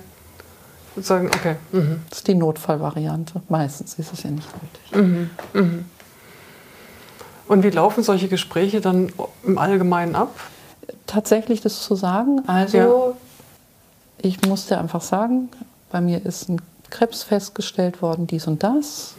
Sozusagen, 0.95 1.27
okay. 1.27 1.57
Mhm. 1.73 1.99
Das 2.09 2.19
ist 2.19 2.27
die 2.29 2.35
Notfallvariante. 2.35 3.41
Meistens 3.49 3.95
ist 3.95 4.13
es 4.13 4.23
ja 4.23 4.29
nicht 4.31 4.47
nötig. 4.93 5.83
Und 7.47 7.63
wie 7.63 7.69
laufen 7.69 8.03
solche 8.03 8.27
Gespräche 8.27 8.81
dann 8.81 9.11
im 9.43 9.57
Allgemeinen 9.57 10.15
ab? 10.15 10.31
tatsächlich 11.07 11.61
das 11.61 11.83
zu 11.83 11.95
sagen. 11.95 12.41
Also 12.47 12.77
Ja. 12.77 13.13
ich 14.17 14.41
musste 14.47 14.77
einfach 14.79 15.01
sagen, 15.01 15.49
bei 15.91 16.01
mir 16.01 16.25
ist 16.25 16.49
ein 16.49 16.59
Krebs 16.89 17.23
festgestellt 17.23 18.01
worden, 18.01 18.25
dies 18.27 18.47
und 18.47 18.63
das. 18.63 19.13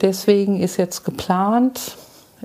Deswegen 0.00 0.60
ist 0.60 0.76
jetzt 0.76 1.04
geplant, 1.04 1.96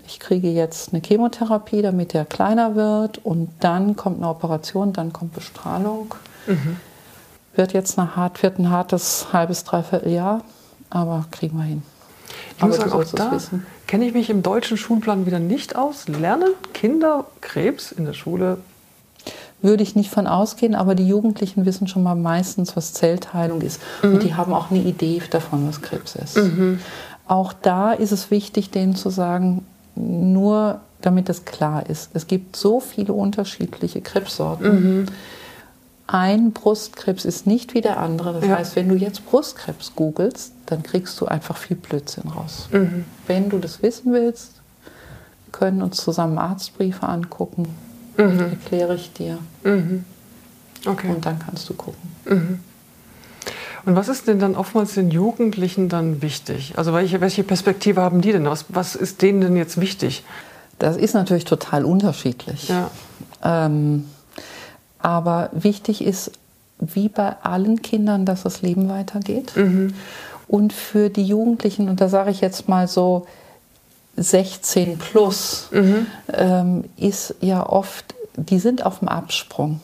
ich 0.08 0.20
kriege 0.20 0.50
jetzt 0.50 0.94
eine 0.94 1.02
Chemotherapie, 1.04 1.82
damit 1.82 2.14
der 2.14 2.26
kleiner 2.26 2.76
wird 2.76 3.20
und 3.26 3.50
dann 3.60 3.96
kommt 3.96 4.18
eine 4.18 4.30
Operation, 4.30 4.94
dann 4.94 5.14
kommt 5.14 5.34
Bestrahlung. 5.34 6.14
Wird 7.56 7.74
jetzt 7.74 7.98
eine 8.00 8.16
hart, 8.16 8.42
wird 8.44 8.60
ein 8.60 8.70
hartes 8.70 9.28
halbes, 9.34 9.64
dreiviertel 9.64 10.12
Jahr, 10.12 10.42
aber 10.90 11.26
kriegen 11.32 11.58
wir 11.58 11.66
hin. 11.66 11.84
Ich 12.58 12.64
muss 12.64 12.78
sagen, 12.78 12.92
auch 12.92 13.04
da 13.04 13.38
kenne 13.88 14.06
ich 14.06 14.14
mich 14.14 14.30
im 14.30 14.44
deutschen 14.44 14.78
Schulplan 14.78 15.26
wieder 15.26 15.40
nicht 15.40 15.76
aus. 15.76 16.08
Lernen 16.08 16.50
Kinder 16.74 17.26
Krebs 17.42 17.92
in 17.92 18.06
der 18.06 18.14
Schule? 18.14 18.58
Würde 19.62 19.84
ich 19.84 19.96
nicht 19.96 20.10
von 20.12 20.28
ausgehen, 20.28 20.76
aber 20.76 20.94
die 20.94 21.08
Jugendlichen 21.08 21.66
wissen 21.66 21.88
schon 21.88 22.04
mal 22.04 22.16
meistens, 22.16 22.76
was 22.76 22.94
Zellteilung 22.94 23.62
ist. 23.62 23.82
Und 24.02 24.22
die 24.24 24.36
haben 24.36 24.54
auch 24.54 24.72
eine 24.72 24.82
Idee 24.82 25.22
davon, 25.30 25.68
was 25.68 25.82
Krebs 25.82 26.16
ist. 26.16 26.38
Auch 27.28 27.54
da 27.54 27.94
ist 27.94 28.12
es 28.12 28.30
wichtig, 28.30 28.72
denen 28.72 28.96
zu 28.96 29.10
sagen, 29.10 29.66
nur 29.96 30.82
damit 31.02 31.30
das 31.30 31.46
klar 31.46 31.90
ist, 31.90 32.10
es 32.14 32.28
gibt 32.28 32.56
so 32.56 32.80
viele 32.80 33.14
unterschiedliche 33.14 34.02
Krebssorten. 34.02 35.10
Ein 36.06 36.52
Brustkrebs 36.52 37.24
ist 37.26 37.48
nicht 37.48 37.74
wie 37.74 37.82
der 37.82 37.98
andere. 38.00 38.34
Das 38.34 38.46
Ja. 38.46 38.58
heißt, 38.58 38.76
wenn 38.76 38.90
du 38.90 38.96
jetzt 38.96 39.26
Brustkrebs 39.26 39.94
googelst, 39.96 40.52
dann 40.66 40.84
kriegst 40.84 41.20
du 41.22 41.26
einfach 41.26 41.58
viel 41.58 41.78
Blödsinn 41.78 42.30
raus. 42.30 42.68
Wenn 43.28 43.50
du 43.50 43.58
das 43.58 43.82
wissen 43.82 44.12
willst, 44.14 44.52
wir 45.46 45.52
können 45.52 45.82
uns 45.82 45.98
zusammen 45.98 46.38
Arztbriefe 46.38 47.08
angucken. 47.08 47.68
Erkläre 48.18 48.96
ich 48.96 49.14
dir. 49.14 49.38
Okay. 50.86 51.10
Und 51.10 51.26
dann 51.26 51.40
kannst 51.40 51.70
du 51.70 51.74
gucken. 51.74 52.10
Und 53.86 53.96
was 53.96 54.08
ist 54.08 54.28
denn 54.28 54.40
dann 54.40 54.56
oftmals 54.56 54.94
den 54.94 55.10
Jugendlichen 55.12 55.90
dann 55.90 56.22
wichtig? 56.22 56.74
Also 56.78 56.94
welche, 56.94 57.22
welche 57.22 57.44
Perspektive 57.44 58.02
haben 58.02 58.22
die 58.22 58.32
denn? 58.34 58.46
Was, 58.46 58.66
was 58.70 58.96
ist 58.96 59.22
denen 59.22 59.42
denn 59.42 59.56
jetzt 59.56 59.80
wichtig? 59.80 60.24
Das 60.80 60.96
ist 60.98 61.14
natürlich 61.14 61.46
total 61.46 61.86
unterschiedlich. 61.86 62.68
Ja. 62.70 62.90
Ähm, 63.44 64.06
aber 65.04 65.50
wichtig 65.52 66.04
ist, 66.04 66.32
wie 66.80 67.10
bei 67.10 67.36
allen 67.44 67.82
Kindern, 67.82 68.26
dass 68.26 68.44
das 68.44 68.62
Leben 68.62 68.90
weitergeht. 68.90 69.54
Und 70.48 70.74
für 70.74 71.10
die 71.10 71.24
Jugendlichen, 71.24 71.90
und 71.90 72.02
da 72.02 72.10
sage 72.10 72.32
ich 72.32 72.42
jetzt 72.42 72.68
mal 72.68 72.88
so 72.88 73.28
16 74.18 74.98
plus, 74.98 75.70
ähm, 76.34 76.86
ist 76.98 77.36
ja 77.42 77.68
oft, 77.68 78.16
die 78.36 78.60
sind 78.60 78.86
auf 78.86 79.00
dem 79.00 79.08
Absprung. 79.08 79.80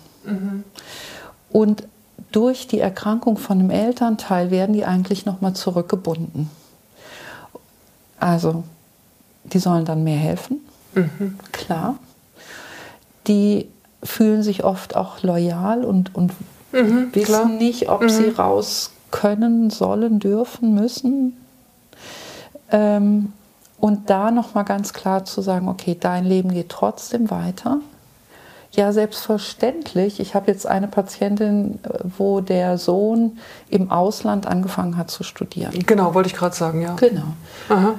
Und 1.52 1.84
durch 2.32 2.68
die 2.68 2.80
Erkrankung 2.80 3.38
von 3.38 3.60
einem 3.60 3.72
Elternteil 3.72 4.52
werden 4.52 4.74
die 4.74 4.86
eigentlich 4.86 5.26
nochmal 5.26 5.54
zurückgebunden. 5.54 6.50
Also, 8.20 8.64
die 9.46 9.60
sollen 9.60 9.86
dann 9.86 10.04
mehr 10.04 10.18
helfen, 10.18 10.60
mhm. 10.94 11.40
klar. 11.52 11.98
Die 13.28 13.68
fühlen 14.04 14.44
sich 14.44 14.64
oft 14.64 14.96
auch 14.96 15.22
loyal 15.24 15.84
und, 15.84 16.16
und 16.16 16.34
mhm, 16.72 17.10
wissen 17.14 17.26
klar. 17.26 17.46
nicht, 17.48 17.90
ob 17.90 18.02
mhm. 18.02 18.10
sie 18.10 18.30
raus 18.30 18.92
können, 19.12 19.70
sollen, 19.70 20.20
dürfen, 20.20 20.74
müssen. 20.74 21.38
Ähm, 22.72 23.34
und 23.80 24.10
da 24.10 24.32
nochmal 24.32 24.66
ganz 24.66 24.94
klar 24.94 25.26
zu 25.26 25.42
sagen, 25.42 25.68
okay, 25.68 25.98
dein 26.00 26.26
Leben 26.26 26.54
geht 26.54 26.70
trotzdem 26.70 27.32
weiter. 27.32 27.80
Ja, 28.72 28.92
selbstverständlich. 28.92 30.20
Ich 30.20 30.36
habe 30.36 30.52
jetzt 30.52 30.68
eine 30.68 30.88
Patientin, 30.88 31.80
wo 32.18 32.40
der 32.40 32.78
Sohn 32.78 33.40
im 33.70 33.90
Ausland 33.90 34.46
angefangen 34.46 34.96
hat 34.96 35.10
zu 35.10 35.24
studieren. 35.24 35.74
Genau, 35.88 36.14
wollte 36.14 36.28
ich 36.28 36.36
gerade 36.36 36.56
sagen, 36.56 36.82
ja. 36.82 36.94
Genau. 36.96 37.34
Aha. 37.70 37.96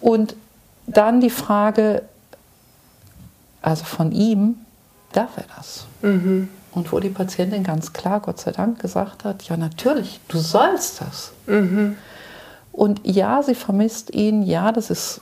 Und 0.00 0.36
dann 0.86 1.20
die 1.20 1.30
Frage, 1.30 2.02
also 3.62 3.84
von 3.84 4.12
ihm, 4.12 4.56
darf 5.12 5.36
er 5.36 5.44
das? 5.56 5.86
Mhm. 6.02 6.48
Und 6.72 6.92
wo 6.92 7.00
die 7.00 7.08
Patientin 7.08 7.64
ganz 7.64 7.92
klar, 7.92 8.20
Gott 8.20 8.38
sei 8.38 8.52
Dank, 8.52 8.78
gesagt 8.78 9.24
hat, 9.24 9.42
ja 9.44 9.56
natürlich, 9.56 10.20
du 10.28 10.38
sollst 10.38 11.00
das. 11.00 11.32
Mhm. 11.46 11.96
Und 12.72 13.00
ja, 13.04 13.42
sie 13.42 13.54
vermisst 13.54 14.14
ihn, 14.14 14.42
ja, 14.42 14.70
das 14.70 14.90
ist 14.90 15.20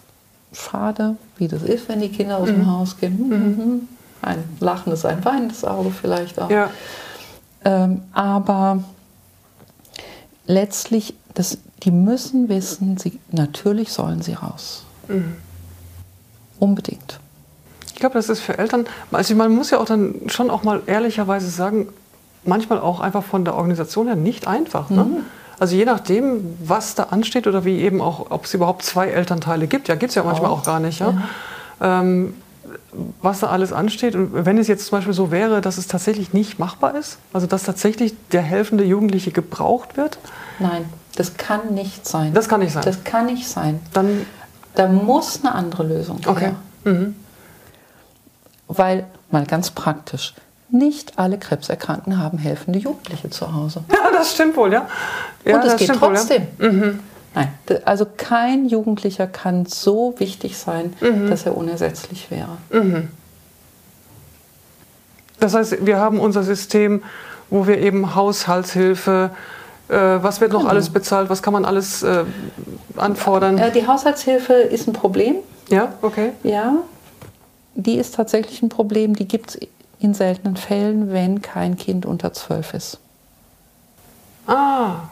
schade, 0.52 1.16
wie 1.38 1.48
das 1.48 1.62
ist, 1.62 1.88
wenn 1.88 2.00
die 2.00 2.10
Kinder 2.10 2.38
aus 2.38 2.50
mhm. 2.50 2.54
dem 2.54 2.70
Haus 2.70 2.98
gehen. 2.98 3.28
Mhm. 3.28 3.34
mhm. 3.34 3.88
Ein 4.20 4.42
lachendes, 4.58 5.04
ein 5.04 5.24
weinendes 5.24 5.64
Auge 5.64 5.92
vielleicht 5.92 6.40
auch. 6.40 6.50
Ja. 6.50 6.70
Ähm, 7.64 8.02
aber 8.12 8.82
letztlich, 10.46 11.14
das, 11.34 11.58
die 11.84 11.92
müssen 11.92 12.48
wissen, 12.48 12.98
sie, 12.98 13.20
natürlich 13.30 13.92
sollen 13.92 14.20
sie 14.20 14.32
raus. 14.32 14.84
Mhm. 15.06 15.36
Unbedingt. 16.58 17.20
Ich 17.98 18.00
glaube, 18.00 18.14
das 18.14 18.28
ist 18.28 18.38
für 18.38 18.56
Eltern, 18.56 18.86
also 19.10 19.34
man 19.34 19.52
muss 19.52 19.70
ja 19.72 19.78
auch 19.78 19.84
dann 19.84 20.14
schon 20.28 20.50
auch 20.50 20.62
mal 20.62 20.82
ehrlicherweise 20.86 21.50
sagen, 21.50 21.88
manchmal 22.44 22.78
auch 22.78 23.00
einfach 23.00 23.24
von 23.24 23.44
der 23.44 23.56
Organisation 23.56 24.06
her 24.06 24.14
nicht 24.14 24.46
einfach. 24.46 24.88
Ne? 24.88 25.02
Mhm. 25.02 25.16
Also 25.58 25.74
je 25.74 25.84
nachdem, 25.84 26.56
was 26.62 26.94
da 26.94 27.08
ansteht 27.10 27.48
oder 27.48 27.64
wie 27.64 27.80
eben 27.80 28.00
auch, 28.00 28.30
ob 28.30 28.44
es 28.44 28.54
überhaupt 28.54 28.84
zwei 28.84 29.08
Elternteile 29.08 29.66
gibt, 29.66 29.88
ja, 29.88 29.96
gibt 29.96 30.10
es 30.10 30.14
ja 30.14 30.22
manchmal 30.22 30.48
auch, 30.48 30.60
auch 30.60 30.64
gar 30.64 30.78
nicht. 30.78 31.00
Ja? 31.00 31.12
ja. 31.80 32.00
Ähm, 32.00 32.34
was 33.20 33.40
da 33.40 33.48
alles 33.48 33.72
ansteht. 33.72 34.14
Und 34.14 34.46
wenn 34.46 34.58
es 34.58 34.68
jetzt 34.68 34.86
zum 34.86 34.98
Beispiel 34.98 35.12
so 35.12 35.32
wäre, 35.32 35.60
dass 35.60 35.76
es 35.76 35.88
tatsächlich 35.88 36.32
nicht 36.32 36.60
machbar 36.60 36.94
ist, 36.94 37.18
also 37.32 37.48
dass 37.48 37.64
tatsächlich 37.64 38.14
der 38.30 38.42
helfende 38.42 38.84
Jugendliche 38.84 39.32
gebraucht 39.32 39.96
wird? 39.96 40.18
Nein, 40.60 40.84
das 41.16 41.36
kann 41.36 41.74
nicht 41.74 42.06
sein. 42.06 42.32
Das 42.32 42.48
kann 42.48 42.60
nicht 42.60 42.74
sein. 42.74 42.84
Das 42.84 43.02
kann 43.02 43.26
nicht 43.26 43.48
sein. 43.48 43.80
Dann 43.92 44.24
da 44.76 44.86
muss 44.86 45.40
eine 45.42 45.52
andere 45.56 45.82
Lösung. 45.82 46.20
Okay. 46.24 46.52
Mhm. 46.84 47.16
Weil, 48.68 49.06
mal 49.30 49.46
ganz 49.46 49.70
praktisch, 49.70 50.34
nicht 50.70 51.18
alle 51.18 51.38
Krebserkrankten 51.38 52.18
haben 52.18 52.38
helfende 52.38 52.78
Jugendliche 52.78 53.30
zu 53.30 53.54
Hause. 53.54 53.84
Ja, 53.90 54.10
das 54.12 54.32
stimmt 54.32 54.56
wohl, 54.56 54.72
ja. 54.72 54.86
ja 55.44 55.56
Und 55.56 55.64
es 55.64 55.76
geht 55.76 55.92
trotzdem. 55.94 56.46
Wohl, 56.58 56.66
ja. 56.66 56.72
mhm. 56.72 57.00
Nein, 57.34 57.52
also 57.84 58.06
kein 58.16 58.68
Jugendlicher 58.68 59.26
kann 59.26 59.66
so 59.66 60.14
wichtig 60.18 60.58
sein, 60.58 60.94
mhm. 61.00 61.30
dass 61.30 61.46
er 61.46 61.56
unersetzlich 61.56 62.30
wäre. 62.30 62.56
Mhm. 62.70 63.08
Das 65.40 65.54
heißt, 65.54 65.86
wir 65.86 65.98
haben 65.98 66.20
unser 66.20 66.42
System, 66.42 67.02
wo 67.50 67.66
wir 67.66 67.78
eben 67.78 68.14
Haushaltshilfe, 68.14 69.30
äh, 69.88 69.94
was 69.94 70.40
wird 70.40 70.52
noch 70.52 70.60
genau. 70.60 70.70
alles 70.70 70.90
bezahlt, 70.90 71.30
was 71.30 71.42
kann 71.42 71.52
man 71.52 71.64
alles 71.64 72.02
äh, 72.02 72.24
anfordern? 72.96 73.58
Äh, 73.58 73.70
die 73.72 73.86
Haushaltshilfe 73.86 74.54
ist 74.54 74.88
ein 74.88 74.92
Problem. 74.92 75.36
Ja, 75.68 75.92
okay. 76.02 76.32
Ja, 76.42 76.74
die 77.78 77.94
ist 77.94 78.14
tatsächlich 78.14 78.62
ein 78.62 78.68
Problem. 78.68 79.14
Die 79.14 79.28
gibt 79.28 79.50
es 79.50 79.60
in 80.00 80.14
seltenen 80.14 80.56
Fällen, 80.56 81.12
wenn 81.12 81.42
kein 81.42 81.76
Kind 81.76 82.06
unter 82.06 82.32
zwölf 82.32 82.74
ist. 82.74 82.98
Ah, 84.46 85.08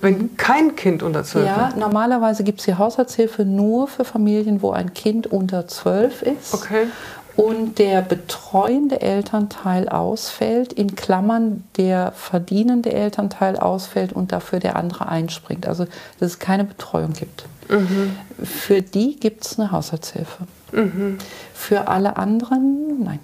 wenn 0.00 0.36
kein 0.36 0.74
Kind 0.74 1.02
unter 1.02 1.22
zwölf 1.22 1.44
ist? 1.44 1.56
Ja, 1.56 1.72
normalerweise 1.76 2.42
gibt 2.44 2.58
es 2.58 2.66
die 2.66 2.74
Haushaltshilfe 2.74 3.44
nur 3.44 3.86
für 3.86 4.04
Familien, 4.04 4.60
wo 4.60 4.72
ein 4.72 4.94
Kind 4.94 5.28
unter 5.28 5.68
zwölf 5.68 6.22
ist. 6.22 6.52
Okay. 6.52 6.88
Und 7.36 7.78
der 7.78 8.02
betreuende 8.02 9.00
Elternteil 9.00 9.88
ausfällt, 9.88 10.72
in 10.72 10.96
Klammern 10.96 11.64
der 11.76 12.12
verdienende 12.12 12.92
Elternteil 12.92 13.56
ausfällt 13.56 14.12
und 14.12 14.32
dafür 14.32 14.58
der 14.58 14.76
andere 14.76 15.08
einspringt. 15.08 15.66
Also, 15.66 15.84
dass 16.18 16.32
es 16.32 16.38
keine 16.38 16.64
Betreuung 16.64 17.12
gibt. 17.12 17.44
Mhm. 17.70 18.16
Für 18.42 18.82
die 18.82 19.18
gibt 19.18 19.46
es 19.46 19.58
eine 19.58 19.70
Haushaltshilfe. 19.70 20.46
Mhm. 20.72 21.18
Für 21.54 21.88
alle 21.88 22.16
anderen, 22.16 23.04
nein. 23.04 23.20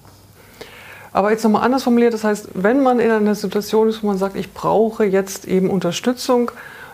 Aber 1.13 1.31
jetzt 1.31 1.43
nochmal 1.43 1.63
anders 1.65 1.83
formuliert, 1.83 2.15
das 2.15 2.25
heißt, 2.25 2.51
wenn 2.55 2.83
man 2.83 3.01
in 3.01 3.11
einer 3.11 3.35
Situation 3.35 3.89
ist, 3.89 4.03
wo 4.03 4.07
man 4.07 4.19
sagt, 4.19 4.37
ich 4.37 4.53
brauche 4.53 5.05
jetzt 5.05 5.47
eben 5.47 5.71
Unterstützung, 5.71 6.51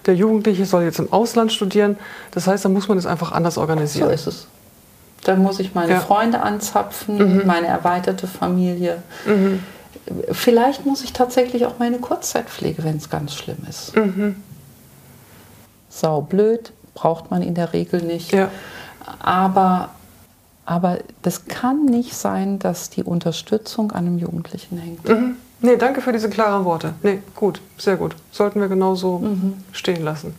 der 0.06 0.14
Jugendliche 0.14 0.66
soll 0.66 0.84
jetzt 0.84 0.98
im 0.98 1.12
Ausland 1.12 1.52
studieren, 1.52 1.98
das 2.30 2.46
heißt, 2.46 2.64
dann 2.64 2.72
muss 2.72 2.88
man 2.88 2.96
es 2.96 3.06
einfach 3.06 3.32
anders 3.32 3.58
organisieren. 3.58 4.08
So 4.08 4.14
ist 4.14 4.26
es. 4.26 4.46
Dann 5.24 5.42
muss 5.42 5.58
ich 5.58 5.74
meine 5.74 5.92
ja. 5.92 6.00
Freunde 6.00 6.40
anzapfen, 6.42 7.16
mhm. 7.16 7.46
meine 7.46 7.66
erweiterte 7.66 8.26
Familie. 8.26 9.02
Mhm. 9.26 9.62
Vielleicht 10.30 10.84
muss 10.84 11.02
ich 11.02 11.14
tatsächlich 11.14 11.64
auch 11.64 11.78
meine 11.78 11.98
Kurzzeitpflege, 11.98 12.84
wenn 12.84 12.98
es 12.98 13.08
ganz 13.08 13.34
schlimm 13.34 13.58
ist. 13.68 13.96
Mhm. 13.96 14.36
Sau 15.88 16.20
blöd, 16.20 16.72
braucht 16.92 17.30
man 17.30 17.40
in 17.40 17.54
der 17.54 17.72
Regel 17.72 18.02
nicht. 18.02 18.32
Ja. 18.32 18.50
Aber 19.18 19.90
aber 20.66 20.98
das 21.22 21.46
kann 21.46 21.84
nicht 21.84 22.14
sein, 22.14 22.58
dass 22.58 22.90
die 22.90 23.02
Unterstützung 23.02 23.92
an 23.92 24.06
einem 24.06 24.18
Jugendlichen 24.18 24.78
hängt. 24.78 25.08
Mhm. 25.08 25.36
Nee, 25.60 25.76
danke 25.76 26.00
für 26.00 26.12
diese 26.12 26.28
klaren 26.28 26.64
Worte. 26.64 26.94
Nee, 27.02 27.20
gut, 27.34 27.60
sehr 27.78 27.96
gut. 27.96 28.14
Sollten 28.32 28.60
wir 28.60 28.68
genauso 28.68 29.18
mhm. 29.18 29.62
stehen 29.72 30.02
lassen. 30.02 30.34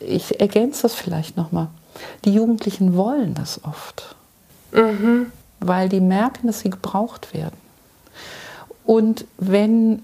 Ich 0.00 0.40
ergänze 0.40 0.82
das 0.82 0.94
vielleicht 0.94 1.36
nochmal. 1.36 1.68
Die 2.24 2.32
Jugendlichen 2.32 2.96
wollen 2.96 3.34
das 3.34 3.64
oft, 3.64 4.14
mhm. 4.72 5.32
weil 5.60 5.88
die 5.88 6.00
merken, 6.00 6.46
dass 6.46 6.60
sie 6.60 6.70
gebraucht 6.70 7.34
werden. 7.34 7.56
Und 8.84 9.26
wenn, 9.38 10.02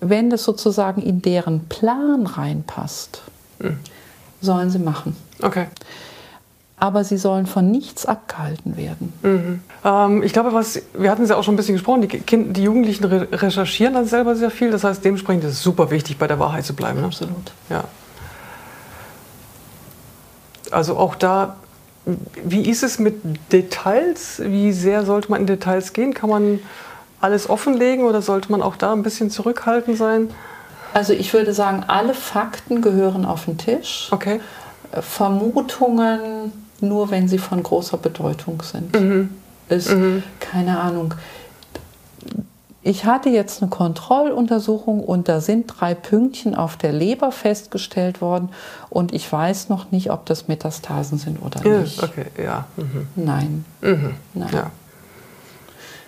wenn 0.00 0.30
das 0.30 0.44
sozusagen 0.44 1.02
in 1.02 1.20
deren 1.20 1.66
Plan 1.68 2.26
reinpasst, 2.26 3.22
mhm. 3.58 3.78
sollen 4.40 4.70
sie 4.70 4.78
machen. 4.78 5.16
Okay 5.42 5.66
aber 6.78 7.04
sie 7.04 7.16
sollen 7.16 7.46
von 7.46 7.70
nichts 7.70 8.04
abgehalten 8.04 8.76
werden. 8.76 9.12
Mhm. 9.22 9.60
Ähm, 9.84 10.22
ich 10.22 10.32
glaube, 10.32 10.52
was, 10.52 10.82
wir 10.94 11.10
hatten 11.10 11.22
es 11.22 11.30
ja 11.30 11.36
auch 11.36 11.42
schon 11.42 11.54
ein 11.54 11.56
bisschen 11.56 11.74
gesprochen, 11.74 12.02
die, 12.02 12.08
kind, 12.08 12.56
die 12.56 12.64
Jugendlichen 12.64 13.04
re 13.04 13.28
recherchieren 13.32 13.94
dann 13.94 14.06
selber 14.06 14.36
sehr 14.36 14.50
viel. 14.50 14.70
Das 14.70 14.84
heißt, 14.84 15.04
dementsprechend 15.04 15.44
ist 15.44 15.52
es 15.52 15.62
super 15.62 15.90
wichtig, 15.90 16.18
bei 16.18 16.26
der 16.26 16.38
Wahrheit 16.38 16.64
zu 16.64 16.74
bleiben. 16.74 17.00
Ne? 17.00 17.06
Absolut. 17.06 17.52
Ja. 17.70 17.84
Also 20.70 20.98
auch 20.98 21.14
da, 21.14 21.56
wie 22.44 22.68
ist 22.68 22.82
es 22.82 22.98
mit 22.98 23.22
Details? 23.52 24.42
Wie 24.44 24.72
sehr 24.72 25.06
sollte 25.06 25.30
man 25.30 25.40
in 25.40 25.46
Details 25.46 25.94
gehen? 25.94 26.12
Kann 26.12 26.28
man 26.28 26.58
alles 27.20 27.48
offenlegen 27.48 28.04
oder 28.04 28.20
sollte 28.20 28.52
man 28.52 28.60
auch 28.60 28.76
da 28.76 28.92
ein 28.92 29.02
bisschen 29.02 29.30
zurückhaltend 29.30 29.96
sein? 29.96 30.28
Also 30.92 31.14
ich 31.14 31.32
würde 31.32 31.54
sagen, 31.54 31.84
alle 31.86 32.12
Fakten 32.12 32.82
gehören 32.82 33.24
auf 33.24 33.46
den 33.46 33.56
Tisch. 33.56 34.08
Okay. 34.10 34.40
Vermutungen 35.00 36.65
nur 36.82 37.10
wenn 37.10 37.28
sie 37.28 37.38
von 37.38 37.62
großer 37.62 37.96
Bedeutung 37.96 38.62
sind. 38.62 38.98
Mhm. 38.98 39.30
Ist, 39.68 39.90
mhm. 39.90 40.22
keine 40.40 40.78
Ahnung. 40.78 41.14
Ich 42.82 43.04
hatte 43.04 43.30
jetzt 43.30 43.62
eine 43.62 43.68
Kontrolluntersuchung 43.68 45.00
und 45.00 45.28
da 45.28 45.40
sind 45.40 45.66
drei 45.66 45.94
Pünktchen 45.94 46.54
auf 46.54 46.76
der 46.76 46.92
Leber 46.92 47.32
festgestellt 47.32 48.20
worden 48.20 48.50
und 48.90 49.12
ich 49.12 49.30
weiß 49.30 49.68
noch 49.70 49.90
nicht, 49.90 50.12
ob 50.12 50.24
das 50.26 50.46
Metastasen 50.46 51.18
sind 51.18 51.42
oder 51.42 51.66
ja, 51.66 51.80
nicht. 51.80 52.00
Okay, 52.00 52.26
ja. 52.40 52.66
Mhm. 52.76 53.08
Nein. 53.16 53.64
Mhm. 53.80 54.14
Nein. 54.34 54.50
Ja. 54.52 54.70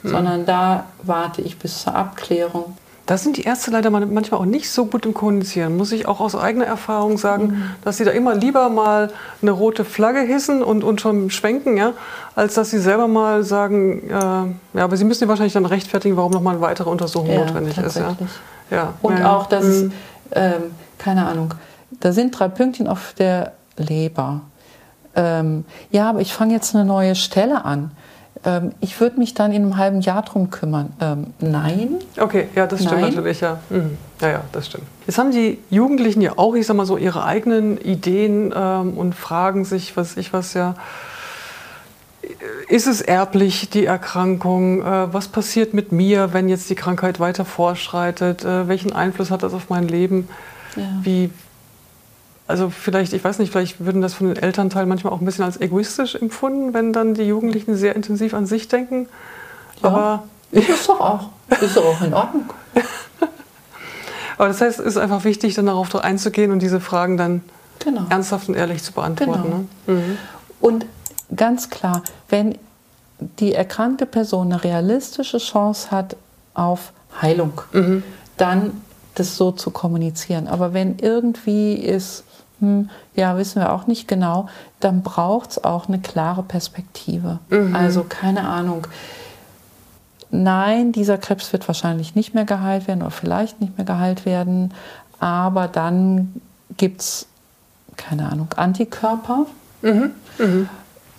Sondern 0.05 0.47
da 0.47 0.85
warte 1.03 1.43
ich 1.43 1.59
bis 1.59 1.83
zur 1.83 1.97
Abklärung. 1.97 2.77
Da 3.09 3.17
sind 3.17 3.39
die 3.39 3.45
Ärzte 3.45 3.71
leider 3.71 3.89
manchmal 3.89 4.39
auch 4.39 4.45
nicht 4.45 4.71
so 4.71 4.85
gut 4.85 5.07
im 5.07 5.15
Kommunizieren, 5.15 5.79
muss 5.79 5.93
ich 5.93 6.07
auch 6.07 6.21
aus 6.21 6.37
eigener 6.37 6.67
Erfahrung 6.67 7.17
sagen, 7.17 7.47
mhm. 7.47 7.65
dass 7.83 7.97
sie 7.97 8.05
da 8.05 8.11
immer 8.11 8.35
lieber 8.35 8.69
mal 8.69 9.11
eine 9.41 9.51
rote 9.51 9.87
Flagge 9.87 10.21
hissen 10.21 10.63
und, 10.63 10.85
und 10.85 11.01
schon 11.01 11.31
schwenken, 11.31 11.79
ja, 11.79 11.95
als 12.35 12.53
dass 12.53 12.69
sie 12.69 12.79
selber 12.79 13.09
mal 13.09 13.45
sagen, 13.45 14.11
äh, 14.11 14.13
ja, 14.13 14.85
aber 14.85 14.99
sie 14.99 15.07
müssen 15.07 15.25
ja 15.25 15.29
wahrscheinlich 15.29 15.55
dann 15.55 15.65
rechtfertigen, 15.65 16.19
warum 16.19 16.33
nochmal 16.33 16.57
eine 16.57 16.61
weitere 16.61 16.91
Untersuchung 16.91 17.31
ja, 17.31 17.47
notwendig 17.47 17.79
ist. 17.79 17.97
Ja. 17.97 18.15
Ja. 18.71 18.93
Und 19.01 19.19
ja, 19.19 19.35
auch, 19.35 19.47
dass, 19.47 19.65
mhm. 19.65 19.93
ähm, 20.33 20.63
keine 20.99 21.27
Ahnung, 21.27 21.55
da 22.01 22.13
sind 22.13 22.39
drei 22.39 22.49
Pünktchen 22.49 22.87
auf 22.89 23.15
der 23.17 23.53
Leber. 23.79 24.43
Ähm, 25.17 25.65
ja, 25.91 26.11
aber 26.11 26.21
ich 26.21 26.35
fange 26.35 26.53
jetzt 26.53 26.75
eine 26.75 26.85
neue 26.85 27.15
Stelle 27.15 27.65
an 27.65 27.91
Ähm, 28.45 28.73
ich 28.81 29.01
würde 29.01 29.19
mich 29.19 29.35
dann 29.35 29.53
in 29.53 29.63
einem 29.63 29.77
halben 29.77 30.01
Jahr 30.01 30.23
drum 30.23 30.51
kümmern. 30.51 30.93
Ähm, 31.01 31.27
nein. 31.41 31.97
Okay, 32.19 32.49
ja, 32.55 32.67
das 32.67 32.81
stimmt 32.81 33.01
Nein. 33.01 33.11
natürlich, 33.11 33.41
ja. 33.41 33.59
Mhm. 33.71 33.97
Ja, 34.21 34.29
ja, 34.29 34.45
das 34.53 34.67
stimmt. 34.67 34.85
Jetzt 35.07 35.19
haben 35.19 35.31
die 35.31 35.59
Jugendlichen 35.71 36.21
ja 36.21 36.33
auch, 36.37 36.55
ich 36.55 36.67
sag 36.67 36.77
mal 36.77 36.87
so, 36.87 36.97
ihre 36.97 37.25
eigenen 37.25 37.79
Ideen 37.79 38.53
ähm, 38.55 38.95
und 38.97 39.15
fragen 39.15 39.65
sich, 39.65 39.97
was 39.97 40.17
ich 40.17 40.33
was 40.33 40.55
ja. 40.55 40.75
Ist 42.69 42.87
es 42.87 43.01
erblich, 43.01 43.71
die 43.71 43.87
Erkrankung? 43.87 44.83
Äh, 44.83 45.13
was 45.13 45.29
passiert 45.29 45.73
mit 45.73 45.93
mir, 45.93 46.33
wenn 46.33 46.49
jetzt 46.49 46.69
die 46.69 46.75
Krankheit 46.75 47.21
weiter 47.21 47.45
fortschreitet? 47.45 48.45
Äh, 48.45 48.69
welchen 48.69 48.93
Einfluss 48.93 49.31
hat 49.31 49.43
das 49.43 49.55
auf 49.55 49.71
mein 49.71 49.89
Leben? 49.89 50.29
Ja. 50.77 50.83
Wie, 51.03 51.31
also 52.49 52.71
vielleicht, 52.71 53.13
ich 53.13 53.23
weiß 53.23 53.39
nicht, 53.39 53.53
vielleicht 53.53 53.85
würden 53.85 54.01
das 54.03 54.15
von 54.15 54.27
den 54.29 54.37
Elternteilen 54.43 54.89
manchmal 54.89 55.13
auch 55.13 55.21
ein 55.21 55.25
bisschen 55.27 55.45
als 55.45 55.61
egoistisch 55.61 56.15
empfunden, 56.17 56.75
wenn 56.75 56.93
dann 56.93 57.15
die 57.15 57.23
Jugendlichen 57.25 57.77
sehr 57.77 57.95
intensiv 57.95 58.33
an 58.35 58.47
sich 58.47 58.69
denken. 58.69 59.07
Ja. 59.83 59.89
Aber, 59.91 60.23
Ist 60.51 60.69
es 60.71 60.87
doch 60.87 60.99
auch. 60.99 61.29
Ist 61.61 61.77
doch 61.77 61.85
auch 61.85 62.01
in 62.03 62.15
Ordnung. 62.15 62.51
aber 64.39 64.49
das 64.49 64.61
heißt, 64.61 64.81
es 64.81 64.87
ist 64.87 64.97
einfach 64.97 65.25
wichtig, 65.25 65.55
dann 65.55 65.67
darauf 65.67 65.95
einzugehen 65.95 66.51
und 66.51 66.61
diese 66.61 66.81
Fragen 66.81 67.17
dann 67.17 67.43
Genau. 67.81 68.07
ernsthaft 68.09 68.49
und 68.49 68.57
ehrlich 68.57 68.83
zu 68.83 68.93
beantworten. 68.93 69.43
Genau. 69.87 69.95
Ne? 69.99 70.03
Mhm. 70.03 70.19
Und 70.61 70.87
ganz 71.37 71.71
klar, 71.71 72.03
wenn 72.29 72.57
die 73.21 73.53
erkrankte 73.55 74.07
Person 74.07 74.53
eine 74.53 74.65
realistische 74.65 75.39
Chance 75.39 75.91
hat 75.91 76.17
auf 76.55 76.93
Heilung, 77.21 77.61
Mhm. 77.73 78.03
dann 78.37 78.81
das 79.15 79.37
so 79.37 79.53
zu 79.53 79.71
kommunizieren. 79.71 80.49
Aber 80.49 80.73
wenn 80.73 80.99
irgendwie 80.99 81.75
ist, 81.75 82.25
hm, 82.61 82.91
ja, 83.15 83.37
wissen 83.37 83.61
wir 83.61 83.73
auch 83.73 83.87
nicht 83.87 84.09
genau, 84.09 84.49
dann 84.81 85.03
braucht 85.03 85.51
es 85.51 85.65
auch 85.65 85.89
eine 85.89 85.99
klare 85.99 86.43
Perspektive. 86.43 87.39
Mhm. 87.51 87.75
Also 87.75 88.05
keine 88.05 88.49
Ahnung. 88.49 88.87
Nein, 90.31 90.93
dieser 90.93 91.19
Krebs 91.19 91.53
wird 91.53 91.67
wahrscheinlich 91.69 92.15
nicht 92.15 92.35
mehr 92.35 92.45
geheilt 92.45 92.87
werden 92.87 93.03
oder 93.03 93.11
vielleicht 93.11 93.61
nicht 93.61 93.79
mehr 93.79 93.87
geheilt 93.87 94.27
werden. 94.27 94.75
Aber 95.21 95.69
dann 95.69 96.41
gibt 96.77 97.01
es, 97.01 97.27
keine 97.97 98.31
Ahnung, 98.31 98.49
Antikörper. 98.57 99.47
Mhm. 99.83 100.11
Mhm. 100.39 100.69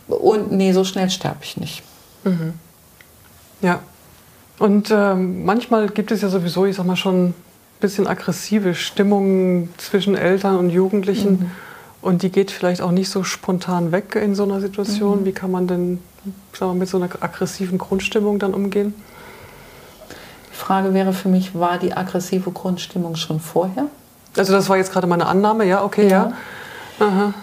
Und 0.08 0.52
nee, 0.52 0.72
so 0.74 0.84
schnell 0.84 1.10
sterbe 1.10 1.40
ich 1.44 1.58
nicht. 1.58 1.84
Ja. 3.62 3.80
Und 4.60 4.92
ähm, 4.92 5.46
manchmal 5.46 5.88
gibt 5.90 6.12
es 6.12 6.22
ja 6.22 6.30
sowieso, 6.30 6.66
ich 6.66 6.76
sag 6.76 6.86
mal, 6.86 6.96
schon 6.96 7.34
bisschen 7.80 8.08
aggressive 8.08 8.76
Stimmungen 8.76 9.74
zwischen 9.78 10.16
Eltern 10.16 10.58
und 10.58 10.70
Jugendlichen. 10.70 11.32
Mhm. 11.32 11.52
Und 12.02 12.24
die 12.24 12.30
geht 12.30 12.52
vielleicht 12.52 12.82
auch 12.82 12.92
nicht 12.92 13.10
so 13.10 13.24
spontan 13.24 13.92
weg 13.92 14.16
in 14.16 14.36
so 14.36 14.44
einer 14.44 14.56
Mhm. 14.58 14.62
Situation. 14.62 15.26
Wie 15.26 15.32
kann 15.34 15.52
man 15.52 15.68
denn 15.68 16.00
sag 16.54 16.68
mal, 16.68 16.76
mit 16.76 16.90
so 16.90 16.98
einer 16.98 17.10
aggressiven 17.20 17.78
Grundstimmung 17.78 18.40
dann 18.40 18.54
umgehen? 18.54 18.94
Die 20.52 20.56
Frage 20.56 20.94
wäre 20.94 21.14
für 21.14 21.30
mich, 21.30 21.56
war 21.56 21.78
die 21.78 21.94
aggressive 21.94 22.52
Grundstimmung 22.52 23.16
schon 23.16 23.40
vorher? 23.40 23.86
Also 24.38 24.54
das 24.54 24.70
war 24.70 24.78
jetzt 24.78 24.92
gerade 24.92 25.08
meine 25.08 25.26
Annahme, 25.26 25.66
ja, 25.66 25.84
okay, 25.84 26.08
ja. 26.10 26.34
Aha. 27.00 27.34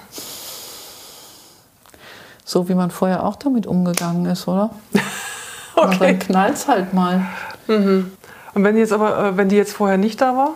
So 2.45 2.69
wie 2.69 2.75
man 2.75 2.91
vorher 2.91 3.25
auch 3.25 3.37
damit 3.37 3.67
umgegangen 3.67 4.27
ist, 4.27 4.47
oder? 4.49 4.71
Und 5.75 5.85
Okay. 5.89 5.99
dann 6.01 6.19
knallt's 6.19 6.69
halt 6.69 6.95
mal. 6.95 7.27
Und 8.57 8.65
wenn 8.65 8.75
die 8.75 8.81
jetzt 8.81 8.93
aber, 8.95 9.19
äh, 9.23 9.37
wenn 9.37 9.51
die 9.51 9.57
jetzt 9.57 9.75
vorher 9.75 9.99
nicht 9.99 10.19
da 10.23 10.35
war? 10.35 10.55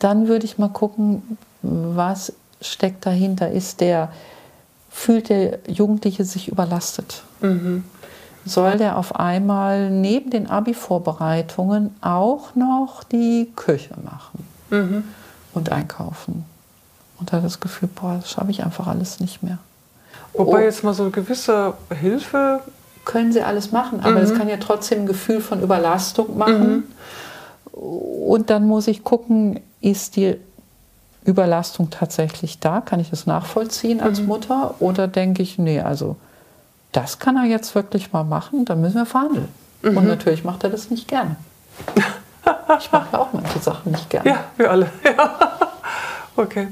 Dann 0.00 0.26
würde 0.26 0.44
ich 0.44 0.58
mal 0.58 0.68
gucken, 0.70 1.38
was 1.62 2.32
steckt 2.60 3.06
dahinter. 3.06 3.48
Ist 3.52 3.80
der, 3.80 4.10
fühlt 4.90 5.28
der 5.28 5.60
Jugendliche 5.68 6.24
sich 6.24 6.48
überlastet? 6.48 7.22
Soll 8.44 8.76
der 8.76 8.98
auf 8.98 9.14
einmal 9.14 9.88
neben 9.88 10.30
den 10.30 10.50
Abi-Vorbereitungen 10.50 11.94
auch 12.00 12.56
noch 12.56 13.04
die 13.04 13.52
Küche 13.54 13.94
machen 14.04 14.44
und 15.54 15.70
einkaufen? 15.70 16.44
Und 17.20 17.30
hat 17.30 17.44
das 17.44 17.60
Gefühl, 17.60 17.88
boah, 17.94 18.16
das 18.20 18.32
schaffe 18.32 18.50
ich 18.50 18.64
einfach 18.64 18.88
alles 18.88 19.20
nicht 19.20 19.44
mehr. 19.44 19.58
Wobei 20.32 20.58
Oh. 20.62 20.64
jetzt 20.64 20.82
mal 20.82 20.92
so 20.92 21.04
eine 21.04 21.12
gewisse 21.12 21.74
Hilfe. 22.00 22.62
Können 23.04 23.32
sie 23.32 23.42
alles 23.42 23.72
machen, 23.72 24.00
aber 24.02 24.20
das 24.20 24.34
kann 24.34 24.48
ja 24.48 24.56
trotzdem 24.58 25.00
ein 25.00 25.06
Gefühl 25.06 25.40
von 25.40 25.60
Überlastung 25.62 26.38
machen. 26.38 26.84
Und 27.72 28.50
dann 28.50 28.66
muss 28.66 28.86
ich 28.86 29.02
gucken, 29.02 29.60
ist 29.80 30.16
die 30.16 30.36
Überlastung 31.24 31.90
tatsächlich 31.90 32.60
da? 32.60 32.80
Kann 32.80 33.00
ich 33.00 33.10
das 33.10 33.26
nachvollziehen 33.26 34.00
als 34.00 34.20
Mutter? 34.20 34.74
Oder 34.80 35.08
denke 35.08 35.42
ich, 35.42 35.58
nee, 35.58 35.80
also 35.80 36.16
das 36.92 37.18
kann 37.18 37.36
er 37.36 37.44
jetzt 37.44 37.74
wirklich 37.74 38.12
mal 38.12 38.24
machen, 38.24 38.64
dann 38.64 38.80
müssen 38.80 38.96
wir 38.96 39.06
verhandeln. 39.06 39.48
Und 39.82 40.06
natürlich 40.06 40.44
macht 40.44 40.62
er 40.64 40.70
das 40.70 40.90
nicht 40.90 41.08
gerne. 41.08 41.36
Ich 42.78 42.90
mache 42.90 43.06
ja 43.12 43.18
auch 43.20 43.32
manche 43.32 43.60
Sachen 43.60 43.92
nicht 43.92 44.10
gerne. 44.10 44.28
Ja, 44.28 44.44
wir 44.56 44.70
alle. 44.70 44.90
Ja. 45.04 45.52
Okay. 46.34 46.68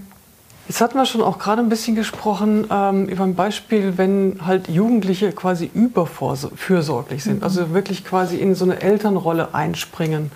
Jetzt 0.71 0.81
hatten 0.81 0.99
wir 0.99 1.05
schon 1.05 1.21
auch 1.21 1.41
gerade 1.41 1.61
ein 1.63 1.69
bisschen 1.69 1.97
gesprochen 1.97 2.65
ähm, 2.71 3.09
über 3.09 3.25
ein 3.25 3.35
Beispiel, 3.35 3.99
wenn 3.99 4.39
halt 4.47 4.69
Jugendliche 4.69 5.33
quasi 5.33 5.69
überfürsorglich 5.75 7.25
sind, 7.25 7.43
also 7.43 7.75
wirklich 7.75 8.05
quasi 8.05 8.37
in 8.37 8.55
so 8.55 8.67
eine 8.67 8.81
Elternrolle 8.81 9.53
einspringen. 9.53 10.31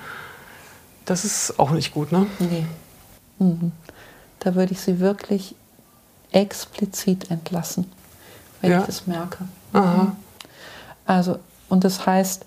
Das 1.04 1.24
ist 1.24 1.60
auch 1.60 1.70
nicht 1.70 1.94
gut, 1.94 2.10
ne? 2.10 2.26
Nee. 2.40 2.66
Mhm. 3.38 3.70
Da 4.40 4.56
würde 4.56 4.72
ich 4.72 4.80
sie 4.80 4.98
wirklich 4.98 5.54
explizit 6.32 7.30
entlassen, 7.30 7.88
wenn 8.60 8.72
Ja. 8.72 8.80
ich 8.80 8.86
das 8.86 9.06
merke. 9.06 9.38
Aha. 9.72 10.16
Also, 11.06 11.38
und 11.68 11.84
das 11.84 12.06
heißt, 12.06 12.44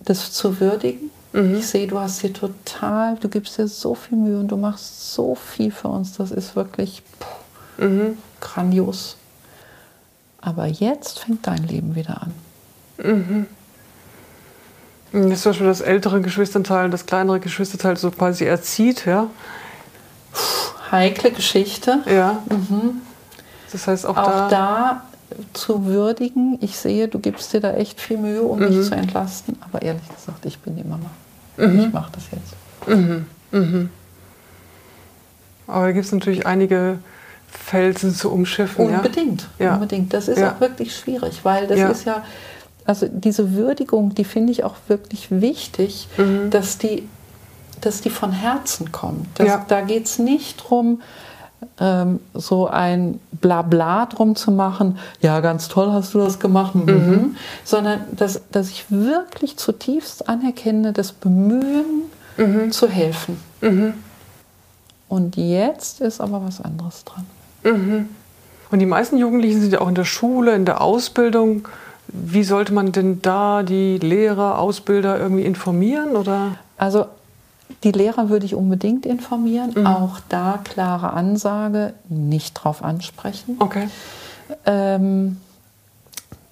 das 0.00 0.32
zu 0.32 0.58
würdigen. 0.58 1.12
Mhm. 1.32 1.56
Ich 1.56 1.66
sehe, 1.66 1.86
du 1.86 1.98
hast 1.98 2.20
hier 2.20 2.32
total, 2.32 3.16
du 3.16 3.28
gibst 3.28 3.56
dir 3.58 3.66
so 3.68 3.94
viel 3.94 4.18
Mühe 4.18 4.38
und 4.38 4.48
du 4.48 4.56
machst 4.56 5.14
so 5.14 5.34
viel 5.34 5.70
für 5.70 5.88
uns. 5.88 6.16
Das 6.16 6.30
ist 6.30 6.54
wirklich 6.56 7.02
puh, 7.18 7.84
Mhm. 7.86 8.18
grandios. 8.40 9.16
Aber 10.40 10.66
jetzt 10.66 11.20
fängt 11.20 11.46
dein 11.46 11.66
Leben 11.66 11.94
wieder 11.94 12.20
an. 12.22 13.46
Das 15.12 15.24
ist 15.32 15.42
zum 15.42 15.50
Beispiel 15.50 15.66
das 15.66 15.80
ältere 15.80 16.20
Geschwisterteil, 16.20 16.90
das 16.90 17.06
kleinere 17.06 17.38
Geschwisterteil 17.40 17.96
so 17.96 18.10
quasi 18.10 18.44
erzieht, 18.44 19.06
ja. 19.06 19.28
Heikle 20.90 21.30
Geschichte. 21.30 22.00
Ja. 22.06 22.42
Das 23.70 23.86
heißt 23.86 24.04
auch, 24.06 24.16
Auch 24.16 24.48
da. 24.48 24.48
da 24.48 25.02
zu 25.54 25.86
würdigen. 25.86 26.58
Ich 26.60 26.76
sehe, 26.78 27.08
du 27.08 27.18
gibst 27.18 27.52
dir 27.52 27.60
da 27.60 27.72
echt 27.74 28.00
viel 28.00 28.18
Mühe, 28.18 28.42
um 28.42 28.58
mich 28.58 28.86
zu 28.88 28.94
entlasten. 28.94 29.58
Aber 29.62 29.80
ehrlich 29.82 30.06
gesagt, 30.14 30.44
ich 30.44 30.58
bin 30.58 30.76
die 30.76 30.84
Mama. 30.84 31.10
Ich 31.56 31.92
mache 31.92 32.10
das 32.12 32.24
jetzt. 32.32 32.54
Aber 35.66 35.86
da 35.86 35.92
gibt 35.92 36.04
es 36.06 36.12
natürlich 36.12 36.46
einige 36.46 36.98
Felsen 37.48 38.14
zu 38.14 38.30
umschiffen, 38.32 38.90
ja. 38.90 38.96
Unbedingt, 38.98 39.48
Ja. 39.58 39.74
unbedingt. 39.74 40.12
Das 40.14 40.28
ist 40.28 40.38
Ja. 40.38 40.52
auch 40.52 40.60
wirklich 40.60 40.96
schwierig, 40.96 41.40
weil 41.44 41.66
das 41.66 41.78
Ja. 41.78 41.88
ist 41.90 42.04
ja, 42.04 42.24
also 42.84 43.06
diese 43.10 43.52
Würdigung, 43.54 44.14
die 44.14 44.24
finde 44.24 44.52
ich 44.52 44.64
auch 44.64 44.74
wirklich 44.88 45.28
wichtig, 45.30 46.08
Mhm. 46.16 46.50
dass, 46.50 46.78
die, 46.78 47.08
dass 47.80 48.00
die 48.00 48.10
von 48.10 48.32
Herzen 48.32 48.90
kommt. 48.92 49.26
Das, 49.38 49.46
Ja. 49.46 49.64
Da 49.68 49.82
geht 49.82 50.06
es 50.06 50.18
nicht 50.18 50.62
darum, 50.64 51.02
ähm, 51.80 52.20
so 52.34 52.66
ein 52.66 53.20
Blabla 53.32 54.06
drum 54.06 54.36
zu 54.36 54.50
machen, 54.50 54.98
ja, 55.20 55.40
ganz 55.40 55.68
toll 55.68 55.90
hast 55.92 56.14
du 56.14 56.18
das 56.18 56.38
gemacht, 56.38 56.74
mhm. 56.74 57.36
sondern 57.64 58.00
dass, 58.12 58.42
dass 58.50 58.68
ich 58.70 58.86
wirklich 58.90 59.56
zutiefst 59.56 60.28
anerkenne, 60.28 60.92
das 60.92 61.12
Bemühen 61.12 62.10
Mhm. 62.36 62.72
zu 62.72 62.88
helfen. 62.88 63.38
Und 65.08 65.36
jetzt 65.36 66.00
ist 66.00 66.20
aber 66.20 66.44
was 66.44 66.60
anderes 66.60 67.04
dran. 67.04 67.26
Und 68.70 68.78
die 68.78 68.86
meisten 68.86 69.18
Jugendlichen 69.18 69.60
sind 69.60 69.72
ja 69.72 69.80
auch 69.80 69.88
in 69.88 69.94
der 69.94 70.04
Schule, 70.04 70.54
in 70.54 70.64
der 70.64 70.80
Ausbildung. 70.80 71.68
Wie 72.08 72.42
sollte 72.42 72.72
man 72.72 72.92
denn 72.92 73.20
da 73.22 73.62
die 73.62 73.98
Lehrer, 73.98 74.58
Ausbilder 74.58 75.18
irgendwie 75.18 75.44
informieren? 75.44 76.16
Oder? 76.16 76.56
Also 76.78 77.06
die 77.84 77.92
Lehrer 77.92 78.28
würde 78.28 78.46
ich 78.46 78.54
unbedingt 78.54 79.06
informieren. 79.06 79.86
Auch 79.86 80.20
da 80.28 80.60
klare 80.62 81.12
Ansage, 81.12 81.94
nicht 82.08 82.54
drauf 82.54 82.82
ansprechen. 82.82 83.56
Okay. 83.58 83.88
Ähm, 84.66 85.38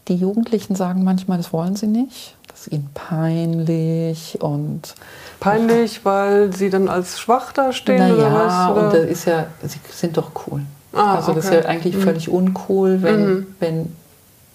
die 0.08 0.16
Jugendlichen 0.16 0.74
sagen 0.74 1.04
manchmal, 1.04 1.38
das 1.38 1.52
wollen 1.52 1.76
sie 1.76 1.86
nicht. 1.86 2.36
Das 2.48 2.66
ist 2.66 2.72
ihnen 2.72 2.90
peinlich 2.94 4.38
und 4.40 4.94
Peinlich, 5.40 6.04
weil 6.04 6.54
sie 6.54 6.68
dann 6.68 6.88
als 6.88 7.18
schwach 7.18 7.52
dastehen 7.52 7.98
naja, 7.98 8.14
oder 8.14 8.32
was? 8.32 8.70
Oder? 8.70 8.84
und 8.84 8.94
das 8.94 9.04
ist 9.06 9.24
ja, 9.24 9.46
sie 9.62 9.80
sind 9.90 10.16
doch 10.16 10.30
cool. 10.46 10.60
Ah, 10.92 11.14
also 11.14 11.32
das 11.32 11.46
ist 11.46 11.50
okay. 11.52 11.62
ja 11.62 11.68
eigentlich 11.68 11.96
völlig 11.96 12.28
uncool, 12.28 13.02
wenn, 13.02 13.46
wenn 13.58 13.96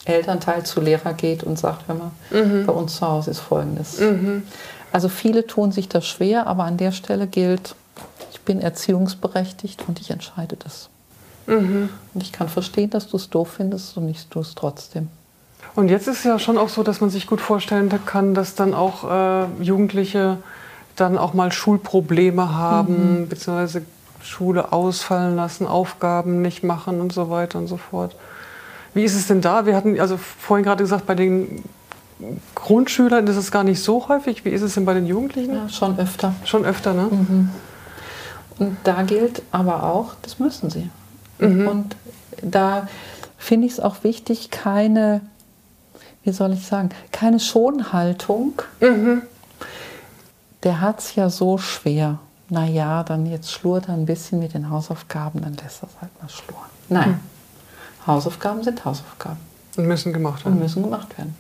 Elternteil 0.06 0.64
zu 0.64 0.82
Lehrer 0.82 1.14
geht 1.14 1.44
und 1.44 1.58
sagt, 1.58 1.88
hör 1.88 1.96
mal, 1.96 2.12
bei 2.66 2.74
uns 2.74 2.98
zu 2.98 3.08
Hause 3.08 3.32
ist 3.32 3.40
Folgendes. 3.40 4.00
Also 4.96 5.10
viele 5.10 5.46
tun 5.46 5.74
sich 5.74 5.90
das 5.90 6.08
schwer, 6.08 6.48
aber 6.48 6.64
an 6.64 6.78
der 6.78 6.94
Stelle 6.94 7.28
gilt, 7.28 7.76
ich 8.32 8.40
bin 8.40 8.62
erziehungsberechtigt 8.62 9.84
und 9.90 10.00
ich 10.00 10.10
entscheide 10.10 10.56
das. 10.56 10.88
Und 11.48 11.90
ich 12.22 12.32
kann 12.32 12.48
verstehen, 12.48 12.92
dass 12.92 13.10
du 13.10 13.18
es 13.18 13.30
doof 13.30 13.56
findest 13.58 13.98
und 13.98 14.08
ich 14.08 14.26
tue 14.28 14.42
es 14.44 14.56
trotzdem. 14.56 15.10
Und 15.76 15.90
jetzt 15.90 16.08
ist 16.08 16.20
es 16.20 16.24
ja 16.24 16.40
schon 16.40 16.58
auch 16.58 16.70
so, 16.70 16.82
dass 16.82 17.02
man 17.02 17.10
sich 17.10 17.28
gut 17.28 17.42
vorstellen 17.42 17.92
kann, 18.06 18.36
dass 18.36 18.56
dann 18.56 18.74
auch 18.74 19.04
äh, 19.04 19.62
Jugendliche 19.62 20.38
dann 20.96 21.18
auch 21.18 21.34
mal 21.34 21.52
Schulprobleme 21.52 22.56
haben, 22.56 23.24
mhm. 23.24 23.28
beziehungsweise 23.28 23.82
Schule 24.24 24.72
ausfallen 24.72 25.36
lassen, 25.36 25.68
Aufgaben 25.68 26.42
nicht 26.42 26.64
machen 26.64 27.02
und 27.02 27.12
so 27.12 27.30
weiter 27.30 27.60
und 27.60 27.68
so 27.68 27.76
fort. 27.76 28.16
Wie 28.94 29.04
ist 29.04 29.16
es 29.16 29.28
denn 29.28 29.42
da? 29.42 29.66
Wir 29.66 29.76
hatten 29.76 30.00
also 30.00 30.16
vorhin 30.16 30.64
gerade 30.64 30.86
gesagt, 30.86 31.06
bei 31.06 31.16
den 31.16 31.66
Grundschülern 32.56 33.28
ist 33.28 33.36
es 33.36 33.52
gar 33.52 33.64
nicht 33.64 33.82
so 33.82 34.08
häufig. 34.08 34.46
Wie 34.46 34.50
ist 34.50 34.62
es 34.62 34.76
denn 34.76 34.86
bei 34.86 34.94
den 34.94 35.06
Jugendlichen? 35.06 35.54
Ja, 35.54 35.70
schon 35.70 36.00
öfter. 36.00 36.34
Schon 36.46 36.66
öfter, 36.66 36.94
ne? 36.94 37.08
Mhm. 37.12 37.50
Und 38.58 38.78
da 38.86 39.02
gilt 39.04 39.42
aber 39.52 39.84
auch, 39.84 40.14
das 40.22 40.40
müssen 40.40 40.70
sie. 40.70 40.90
Mhm. 41.40 41.68
Und 41.68 41.96
da 42.42 42.88
finde 43.38 43.68
ich 43.68 43.74
es 43.74 43.80
auch 43.80 44.04
wichtig, 44.04 44.50
keine, 44.50 45.22
wie 46.24 46.32
soll 46.32 46.54
ich 46.54 46.66
sagen, 46.66 46.90
keine 47.12 47.40
Schonhaltung. 47.40 48.54
Mhm. 48.80 49.24
Der 50.64 50.82
hat 50.82 51.00
es 51.00 51.16
ja 51.16 51.30
so 51.30 51.58
schwer. 51.58 52.20
Naja, 52.50 53.04
dann 53.04 53.26
jetzt 53.26 53.52
schlurt 53.52 53.88
er 53.88 53.96
ein 53.96 54.06
bisschen 54.06 54.40
mit 54.40 54.54
den 54.54 54.70
Hausaufgaben, 54.70 55.42
dann 55.42 55.56
lässt 55.56 55.84
er 55.84 55.90
es 55.90 56.02
halt 56.02 56.22
mal 56.22 56.30
schluren. 56.30 56.70
Nein, 56.90 57.10
mhm. 57.10 58.08
Hausaufgaben 58.08 58.64
sind 58.64 58.86
Hausaufgaben. 58.86 59.40
Und 59.76 59.88
müssen 59.88 60.14
gemacht 60.14 60.46
werden. 60.46 60.54
Und 60.54 60.62
müssen 60.62 60.84
gemacht 60.84 61.10
werden. 61.18 61.36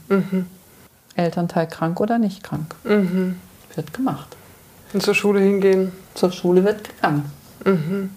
Elternteil 1.15 1.67
krank 1.67 1.99
oder 1.99 2.17
nicht 2.19 2.43
krank. 2.43 2.75
Mhm. 2.83 3.35
Wird 3.75 3.93
gemacht. 3.93 4.35
Und 4.93 5.01
zur 5.01 5.15
Schule 5.15 5.39
hingehen? 5.39 5.91
Zur 6.13 6.31
Schule 6.31 6.63
wird 6.63 6.83
gegangen. 6.83 7.31
Mhm. 7.65 8.09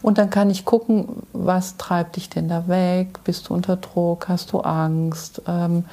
Und 0.00 0.18
dann 0.18 0.30
kann 0.30 0.50
ich 0.50 0.64
gucken, 0.64 1.08
was 1.32 1.76
treibt 1.76 2.16
dich 2.16 2.30
denn 2.30 2.48
da 2.48 2.68
weg? 2.68 3.18
Bist 3.24 3.48
du 3.48 3.54
unter 3.54 3.76
Druck? 3.76 4.28
Hast 4.28 4.52
du 4.52 4.60
Angst? 4.60 5.42
Ähm, 5.46 5.84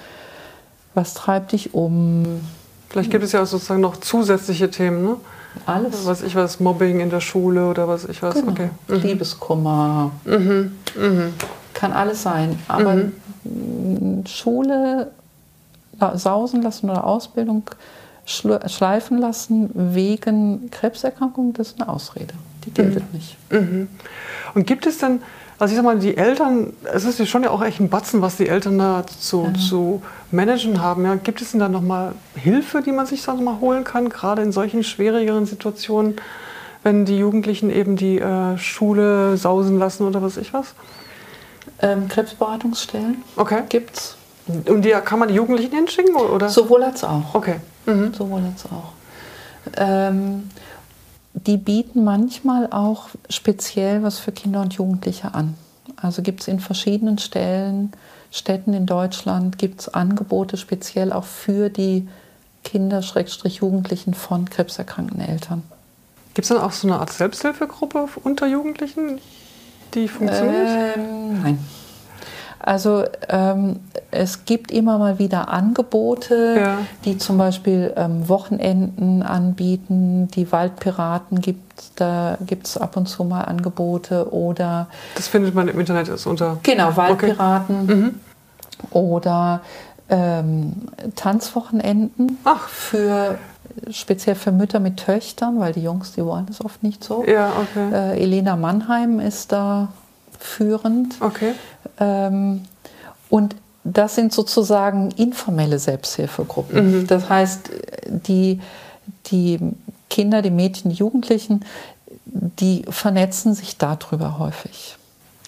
was 0.93 1.13
treibt 1.13 1.51
dich 1.53 1.73
um? 1.73 2.41
Vielleicht 2.89 3.11
gibt 3.11 3.23
es 3.23 3.31
ja 3.31 3.41
auch 3.41 3.47
sozusagen 3.47 3.81
noch 3.81 3.97
zusätzliche 3.97 4.69
Themen, 4.69 5.03
ne? 5.03 5.17
Alles. 5.65 6.05
Was 6.05 6.21
ich 6.21 6.35
was, 6.35 6.59
Mobbing 6.59 6.99
in 6.99 7.09
der 7.09 7.21
Schule 7.21 7.67
oder 7.67 7.87
was 7.87 8.05
ich 8.05 8.21
was. 8.21 8.35
Genau. 8.35 8.51
Okay. 8.51 8.69
Mhm. 8.87 8.95
Liebeskummer. 8.95 10.11
Mhm. 10.25 10.77
Mhm. 10.95 11.33
Kann 11.73 11.93
alles 11.93 12.23
sein. 12.23 12.59
Aber 12.67 12.95
mhm. 12.95 14.23
Schule 14.27 15.11
sausen 16.15 16.61
lassen 16.61 16.89
oder 16.89 17.05
Ausbildung 17.05 17.69
schleifen 18.25 19.19
lassen 19.19 19.69
wegen 19.73 20.69
Krebserkrankung, 20.71 21.53
das 21.53 21.69
ist 21.69 21.81
eine 21.81 21.89
Ausrede. 21.89 22.33
Die 22.65 22.71
gilt 22.71 22.95
mhm. 22.95 23.01
nicht. 23.13 23.37
Mhm. 23.51 23.87
Und 24.55 24.65
gibt 24.65 24.87
es 24.87 24.97
denn, 24.97 25.21
also 25.59 25.71
ich 25.71 25.75
sag 25.75 25.85
mal, 25.85 25.99
die 25.99 26.17
Eltern, 26.17 26.73
es 26.91 27.05
ist 27.05 27.19
ja 27.19 27.25
schon 27.25 27.43
ja 27.43 27.51
auch 27.51 27.63
echt 27.63 27.79
ein 27.79 27.89
Batzen, 27.89 28.21
was 28.21 28.37
die 28.37 28.49
Eltern 28.49 28.79
da 28.79 29.05
zu, 29.05 29.43
ja. 29.43 29.53
zu 29.53 30.01
managen 30.31 30.81
haben. 30.81 31.05
Ja. 31.05 31.15
Gibt 31.15 31.41
es 31.41 31.51
denn 31.51 31.59
da 31.59 31.69
nochmal 31.69 32.13
Hilfe, 32.35 32.81
die 32.81 32.91
man 32.91 33.05
sich 33.05 33.23
da 33.23 33.33
nochmal 33.33 33.59
holen 33.59 33.83
kann, 33.83 34.09
gerade 34.09 34.41
in 34.41 34.51
solchen 34.51 34.83
schwierigeren 34.83 35.45
Situationen, 35.45 36.15
wenn 36.81 37.05
die 37.05 37.17
Jugendlichen 37.17 37.69
eben 37.69 37.95
die 37.95 38.19
äh, 38.19 38.57
Schule 38.57 39.37
sausen 39.37 39.77
lassen 39.77 40.03
oder 40.03 40.21
was 40.21 40.37
ich 40.37 40.53
was? 40.53 40.73
Ähm, 41.81 42.07
Krebsberatungsstellen 42.07 43.23
okay. 43.35 43.63
gibt 43.69 43.97
es. 43.97 44.17
Und 44.47 44.85
die 44.85 44.91
kann 45.03 45.19
man 45.19 45.27
die 45.27 45.35
Jugendlichen 45.35 45.75
hinschicken? 45.75 46.15
Oder? 46.15 46.49
Sowohl 46.49 46.83
als 46.83 47.03
auch. 47.03 47.33
Okay. 47.33 47.55
Mhm. 47.85 48.13
Sowohl 48.13 48.41
als 48.43 48.65
auch. 48.65 48.91
Ähm, 49.77 50.49
die 51.33 51.57
bieten 51.57 52.03
manchmal 52.03 52.67
auch 52.71 53.09
speziell 53.29 54.03
was 54.03 54.19
für 54.19 54.31
Kinder 54.31 54.61
und 54.61 54.73
Jugendliche 54.73 55.33
an. 55.33 55.55
Also 55.97 56.21
gibt 56.21 56.41
es 56.41 56.47
in 56.47 56.59
verschiedenen 56.59 57.17
Stellen, 57.17 57.91
Städten 58.31 58.73
in 58.73 58.85
Deutschland, 58.85 59.57
gibt 59.57 59.81
es 59.81 59.93
Angebote 59.93 60.57
speziell 60.57 61.11
auch 61.11 61.23
für 61.23 61.69
die 61.69 62.07
Kinder, 62.63 62.99
Jugendlichen 62.99 64.13
von 64.13 64.49
krebserkrankten 64.49 65.21
Eltern. 65.21 65.63
Gibt 66.33 66.45
es 66.45 66.49
dann 66.49 66.57
auch 66.57 66.71
so 66.71 66.87
eine 66.87 66.99
Art 66.99 67.13
Selbsthilfegruppe 67.13 68.07
unter 68.23 68.47
Jugendlichen, 68.47 69.19
die 69.93 70.07
funktioniert? 70.07 70.97
Ähm, 70.97 71.41
nein. 71.41 71.59
Also 72.65 73.03
ähm, 73.29 73.79
es 74.09 74.45
gibt 74.45 74.71
immer 74.71 74.97
mal 74.97 75.19
wieder 75.19 75.49
Angebote, 75.49 76.55
ja. 76.59 76.77
die 77.05 77.19
zum 77.19 77.37
Beispiel 77.37 77.93
ähm, 77.95 78.27
Wochenenden 78.27 79.21
anbieten. 79.21 80.29
Die 80.29 80.51
Waldpiraten 80.51 81.41
gibt 81.41 81.91
da 81.97 82.37
gibt 82.45 82.65
es 82.65 82.77
ab 82.77 82.97
und 82.97 83.07
zu 83.07 83.23
mal 83.23 83.43
Angebote 83.43 84.33
oder 84.33 84.87
das 85.15 85.27
findet 85.27 85.53
man 85.53 85.67
im 85.67 85.77
Internet 85.77 86.07
ist 86.07 86.25
unter 86.25 86.57
genau 86.63 86.95
Waldpiraten 86.95 87.83
okay. 87.83 87.95
mhm. 87.95 88.15
oder 88.91 89.61
ähm, 90.07 90.73
Tanzwochenenden 91.15 92.37
Ach. 92.45 92.69
für 92.69 93.37
speziell 93.91 94.35
für 94.35 94.53
Mütter 94.53 94.79
mit 94.79 94.97
Töchtern, 94.97 95.59
weil 95.59 95.73
die 95.73 95.83
Jungs 95.83 96.13
die 96.13 96.23
wollen 96.25 96.45
das 96.45 96.63
oft 96.63 96.81
nicht 96.81 97.03
so. 97.03 97.25
Ja, 97.27 97.51
okay. 97.61 97.93
Äh, 97.93 98.23
Elena 98.23 98.55
Mannheim 98.55 99.19
ist 99.19 99.51
da 99.51 99.89
führend. 100.39 101.15
Okay. 101.19 101.53
Ähm, 101.99 102.63
und 103.29 103.55
das 103.83 104.15
sind 104.15 104.33
sozusagen 104.33 105.11
informelle 105.11 105.79
Selbsthilfegruppen. 105.79 107.01
Mhm. 107.01 107.07
Das 107.07 107.29
heißt, 107.29 107.69
die, 108.07 108.59
die 109.27 109.59
Kinder, 110.09 110.41
die 110.41 110.49
Mädchen, 110.49 110.89
die 110.89 110.97
Jugendlichen, 110.97 111.63
die 112.25 112.83
vernetzen 112.89 113.53
sich 113.53 113.77
darüber 113.77 114.39
häufig. 114.39 114.97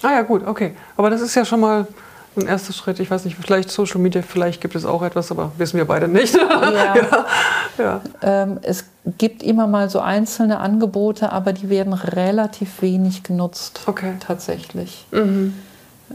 Ah 0.03 0.11
ja, 0.11 0.21
gut, 0.21 0.45
okay. 0.45 0.73
Aber 0.95 1.09
das 1.09 1.21
ist 1.21 1.33
ja 1.35 1.45
schon 1.45 1.59
mal 1.59 1.87
ein 2.35 2.47
erster 2.47 2.73
Schritt. 2.73 2.99
Ich 2.99 3.09
weiß 3.09 3.25
nicht, 3.25 3.37
vielleicht 3.41 3.71
Social 3.71 3.99
Media, 3.99 4.21
vielleicht 4.21 4.61
gibt 4.61 4.75
es 4.75 4.85
auch 4.85 5.01
etwas, 5.01 5.31
aber 5.31 5.51
wissen 5.57 5.77
wir 5.77 5.85
beide 5.85 6.07
nicht. 6.07 6.37
Ja. 6.47 6.95
ja. 6.95 7.25
ja. 7.77 8.01
Ähm, 8.21 8.59
es 8.61 8.85
gibt 9.17 9.43
immer 9.43 9.67
mal 9.67 9.89
so 9.89 9.99
einzelne 9.99 10.59
Angebote, 10.59 11.31
aber 11.31 11.53
die 11.53 11.69
werden 11.69 11.93
relativ 11.93 12.81
wenig 12.81 13.23
genutzt. 13.23 13.81
Okay. 13.85 14.15
Tatsächlich. 14.19 15.05
Mhm. 15.11 15.53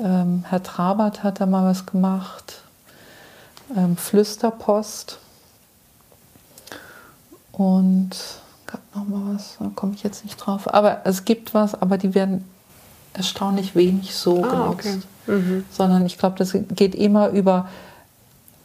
Ähm, 0.02 0.44
Herr 0.48 0.62
Trabert 0.62 1.22
hat 1.22 1.40
da 1.40 1.46
mal 1.46 1.64
was 1.68 1.86
gemacht. 1.86 2.62
Ähm, 3.76 3.96
Flüsterpost. 3.96 5.18
Und 7.52 8.10
gab 8.66 8.80
noch 8.94 9.06
mal 9.06 9.34
was, 9.34 9.56
da 9.58 9.70
komme 9.74 9.94
ich 9.94 10.02
jetzt 10.02 10.24
nicht 10.24 10.36
drauf. 10.36 10.72
Aber 10.72 11.02
es 11.04 11.24
gibt 11.24 11.54
was, 11.54 11.80
aber 11.80 11.98
die 11.98 12.14
werden 12.14 12.44
erstaunlich 13.14 13.74
wenig 13.74 14.14
so 14.14 14.44
ah, 14.44 14.48
genutzt. 14.48 14.86
Okay. 15.26 15.34
Mhm. 15.38 15.64
Sondern 15.70 16.06
ich 16.06 16.18
glaube, 16.18 16.36
das 16.38 16.56
geht 16.74 16.94
immer 16.94 17.28
über, 17.28 17.68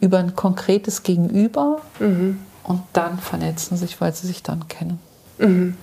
über 0.00 0.18
ein 0.18 0.34
konkretes 0.34 1.02
Gegenüber 1.02 1.80
mhm. 1.98 2.40
Und 2.68 2.82
dann 2.92 3.18
vernetzen 3.18 3.76
sich, 3.76 4.00
weil 4.00 4.14
sie 4.14 4.26
sich 4.26 4.42
dann 4.42 4.68
kennen. 4.68 5.00
Mhm. 5.38 5.76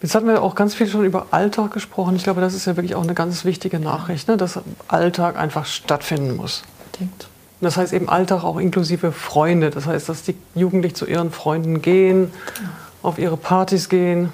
Jetzt 0.00 0.14
hatten 0.14 0.26
wir 0.26 0.42
auch 0.42 0.54
ganz 0.54 0.74
viel 0.74 0.86
schon 0.86 1.04
über 1.04 1.26
Alltag 1.32 1.72
gesprochen. 1.72 2.16
Ich 2.16 2.22
glaube, 2.22 2.40
das 2.40 2.54
ist 2.54 2.66
ja 2.66 2.76
wirklich 2.76 2.94
auch 2.94 3.02
eine 3.02 3.14
ganz 3.14 3.44
wichtige 3.44 3.78
Nachricht, 3.78 4.26
ne? 4.26 4.36
dass 4.36 4.58
Alltag 4.86 5.36
einfach 5.36 5.66
stattfinden 5.66 6.36
muss. 6.36 6.62
Unbedingt. 6.86 7.28
Das 7.60 7.76
heißt 7.76 7.92
eben 7.92 8.08
Alltag 8.08 8.44
auch 8.44 8.56
inklusive 8.56 9.12
Freunde. 9.12 9.70
Das 9.70 9.86
heißt, 9.86 10.08
dass 10.08 10.22
die 10.22 10.36
Jugendlichen 10.54 10.94
zu 10.94 11.06
ihren 11.06 11.30
Freunden 11.30 11.82
gehen, 11.82 12.30
genau. 12.54 12.68
auf 13.02 13.18
ihre 13.18 13.36
Partys 13.36 13.88
gehen. 13.88 14.32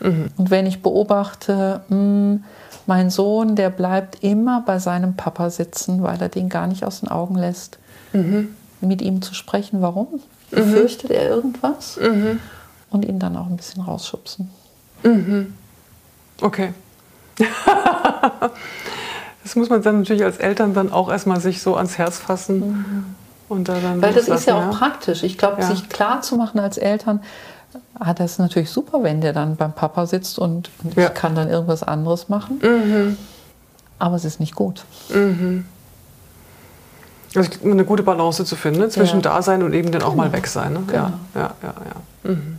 Mhm. 0.00 0.30
Und 0.36 0.50
wenn 0.50 0.66
ich 0.66 0.82
beobachte, 0.82 1.82
mh, 1.88 1.96
hm, 1.96 2.44
mein 2.86 3.10
Sohn, 3.10 3.54
der 3.54 3.70
bleibt 3.70 4.24
immer 4.24 4.62
bei 4.64 4.78
seinem 4.78 5.14
Papa 5.14 5.50
sitzen, 5.50 6.02
weil 6.02 6.20
er 6.20 6.28
den 6.28 6.48
gar 6.48 6.66
nicht 6.66 6.84
aus 6.84 7.00
den 7.00 7.08
Augen 7.10 7.36
lässt, 7.36 7.78
mhm. 8.12 8.54
mit 8.80 9.02
ihm 9.02 9.22
zu 9.22 9.34
sprechen. 9.34 9.82
Warum? 9.82 10.20
Mhm. 10.50 10.72
Fürchtet 10.72 11.10
er 11.10 11.28
irgendwas? 11.28 11.98
Mhm. 12.00 12.40
Und 12.90 13.04
ihn 13.04 13.18
dann 13.18 13.36
auch 13.36 13.46
ein 13.46 13.56
bisschen 13.56 13.82
rausschubsen. 13.82 14.50
Mhm. 15.02 15.54
Okay. 16.40 16.72
das 19.42 19.56
muss 19.56 19.68
man 19.68 19.82
dann 19.82 19.98
natürlich 20.00 20.24
als 20.24 20.38
Eltern 20.38 20.74
dann 20.74 20.92
auch 20.92 21.10
erstmal 21.10 21.40
sich 21.40 21.60
so 21.62 21.76
ans 21.76 21.98
Herz 21.98 22.18
fassen. 22.18 22.60
Mhm. 22.60 23.04
Und 23.48 23.68
da 23.68 23.78
dann 23.80 24.02
Weil 24.02 24.12
das 24.12 24.28
ist 24.28 24.46
ja 24.46 24.56
auch 24.56 24.72
ja. 24.72 24.78
praktisch. 24.78 25.22
Ich 25.22 25.38
glaube, 25.38 25.60
ja. 25.60 25.68
sich 25.68 25.88
klar 25.88 26.22
zu 26.22 26.36
machen 26.36 26.58
als 26.58 26.78
Eltern, 26.78 27.20
ah, 27.98 28.14
das 28.14 28.32
ist 28.32 28.38
natürlich 28.38 28.70
super, 28.70 29.02
wenn 29.02 29.20
der 29.20 29.32
dann 29.32 29.56
beim 29.56 29.72
Papa 29.72 30.06
sitzt 30.06 30.38
und, 30.38 30.70
und 30.82 30.96
ja. 30.96 31.06
ich 31.06 31.14
kann 31.14 31.34
dann 31.34 31.48
irgendwas 31.48 31.82
anderes 31.82 32.28
machen. 32.28 32.60
Mhm. 32.62 33.16
Aber 33.98 34.16
es 34.16 34.24
ist 34.24 34.40
nicht 34.40 34.54
gut. 34.54 34.84
Mhm. 35.08 35.64
Also 37.34 37.50
eine 37.64 37.84
gute 37.84 38.02
Balance 38.02 38.44
zu 38.44 38.56
finden 38.56 38.80
ne? 38.80 38.88
zwischen 38.88 39.16
ja. 39.16 39.22
Dasein 39.22 39.62
und 39.62 39.74
eben 39.74 39.90
dann 39.90 40.02
auch 40.02 40.12
genau. 40.12 40.24
mal 40.24 40.32
weg 40.32 40.46
sein. 40.46 40.72
Ne? 40.72 40.84
Genau. 40.86 40.98
Ja, 40.98 41.12
ja, 41.34 41.54
ja. 41.62 41.74
ja. 42.24 42.30
Mhm. 42.30 42.58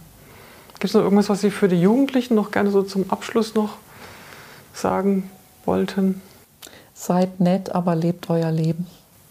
Gibt 0.73 0.85
es 0.85 0.93
noch 0.93 1.01
irgendwas, 1.01 1.29
was 1.29 1.41
Sie 1.41 1.49
für 1.49 1.67
die 1.67 1.81
Jugendlichen 1.81 2.35
noch 2.35 2.51
gerne 2.51 2.69
so 2.69 2.83
zum 2.83 3.09
Abschluss 3.09 3.55
noch 3.55 3.77
sagen 4.73 5.29
wollten? 5.65 6.21
Seid 6.93 7.39
nett, 7.39 7.73
aber 7.73 7.95
lebt 7.95 8.29
euer 8.29 8.51
Leben. 8.51 8.85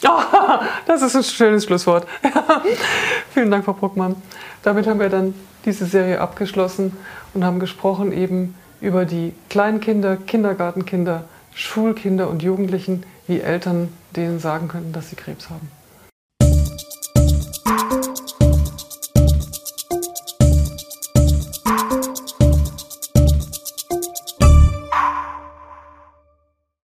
Oh, 0.05 0.09
das 0.87 1.03
ist 1.03 1.15
ein 1.15 1.23
schönes 1.23 1.65
Schlusswort. 1.65 2.07
Vielen 3.33 3.51
Dank, 3.51 3.65
Frau 3.65 3.73
Bruckmann. 3.73 4.17
Damit 4.63 4.87
haben 4.87 4.99
wir 4.99 5.09
dann 5.09 5.35
diese 5.65 5.87
Serie 5.87 6.21
abgeschlossen 6.21 6.97
und 7.35 7.45
haben 7.45 7.61
gesprochen 7.61 8.13
eben 8.13 8.55
über 8.81 9.05
die 9.05 9.33
Kleinkinder, 9.49 10.17
Kindergartenkinder, 10.17 11.25
Schulkinder 11.55 12.29
und 12.29 12.43
Jugendlichen 12.43 13.05
wie 13.27 13.41
Eltern 13.41 13.93
denen 14.15 14.39
sagen 14.39 14.69
könnten, 14.69 14.93
dass 14.93 15.11
sie 15.11 15.17
Krebs 15.17 15.49
haben. 15.51 15.71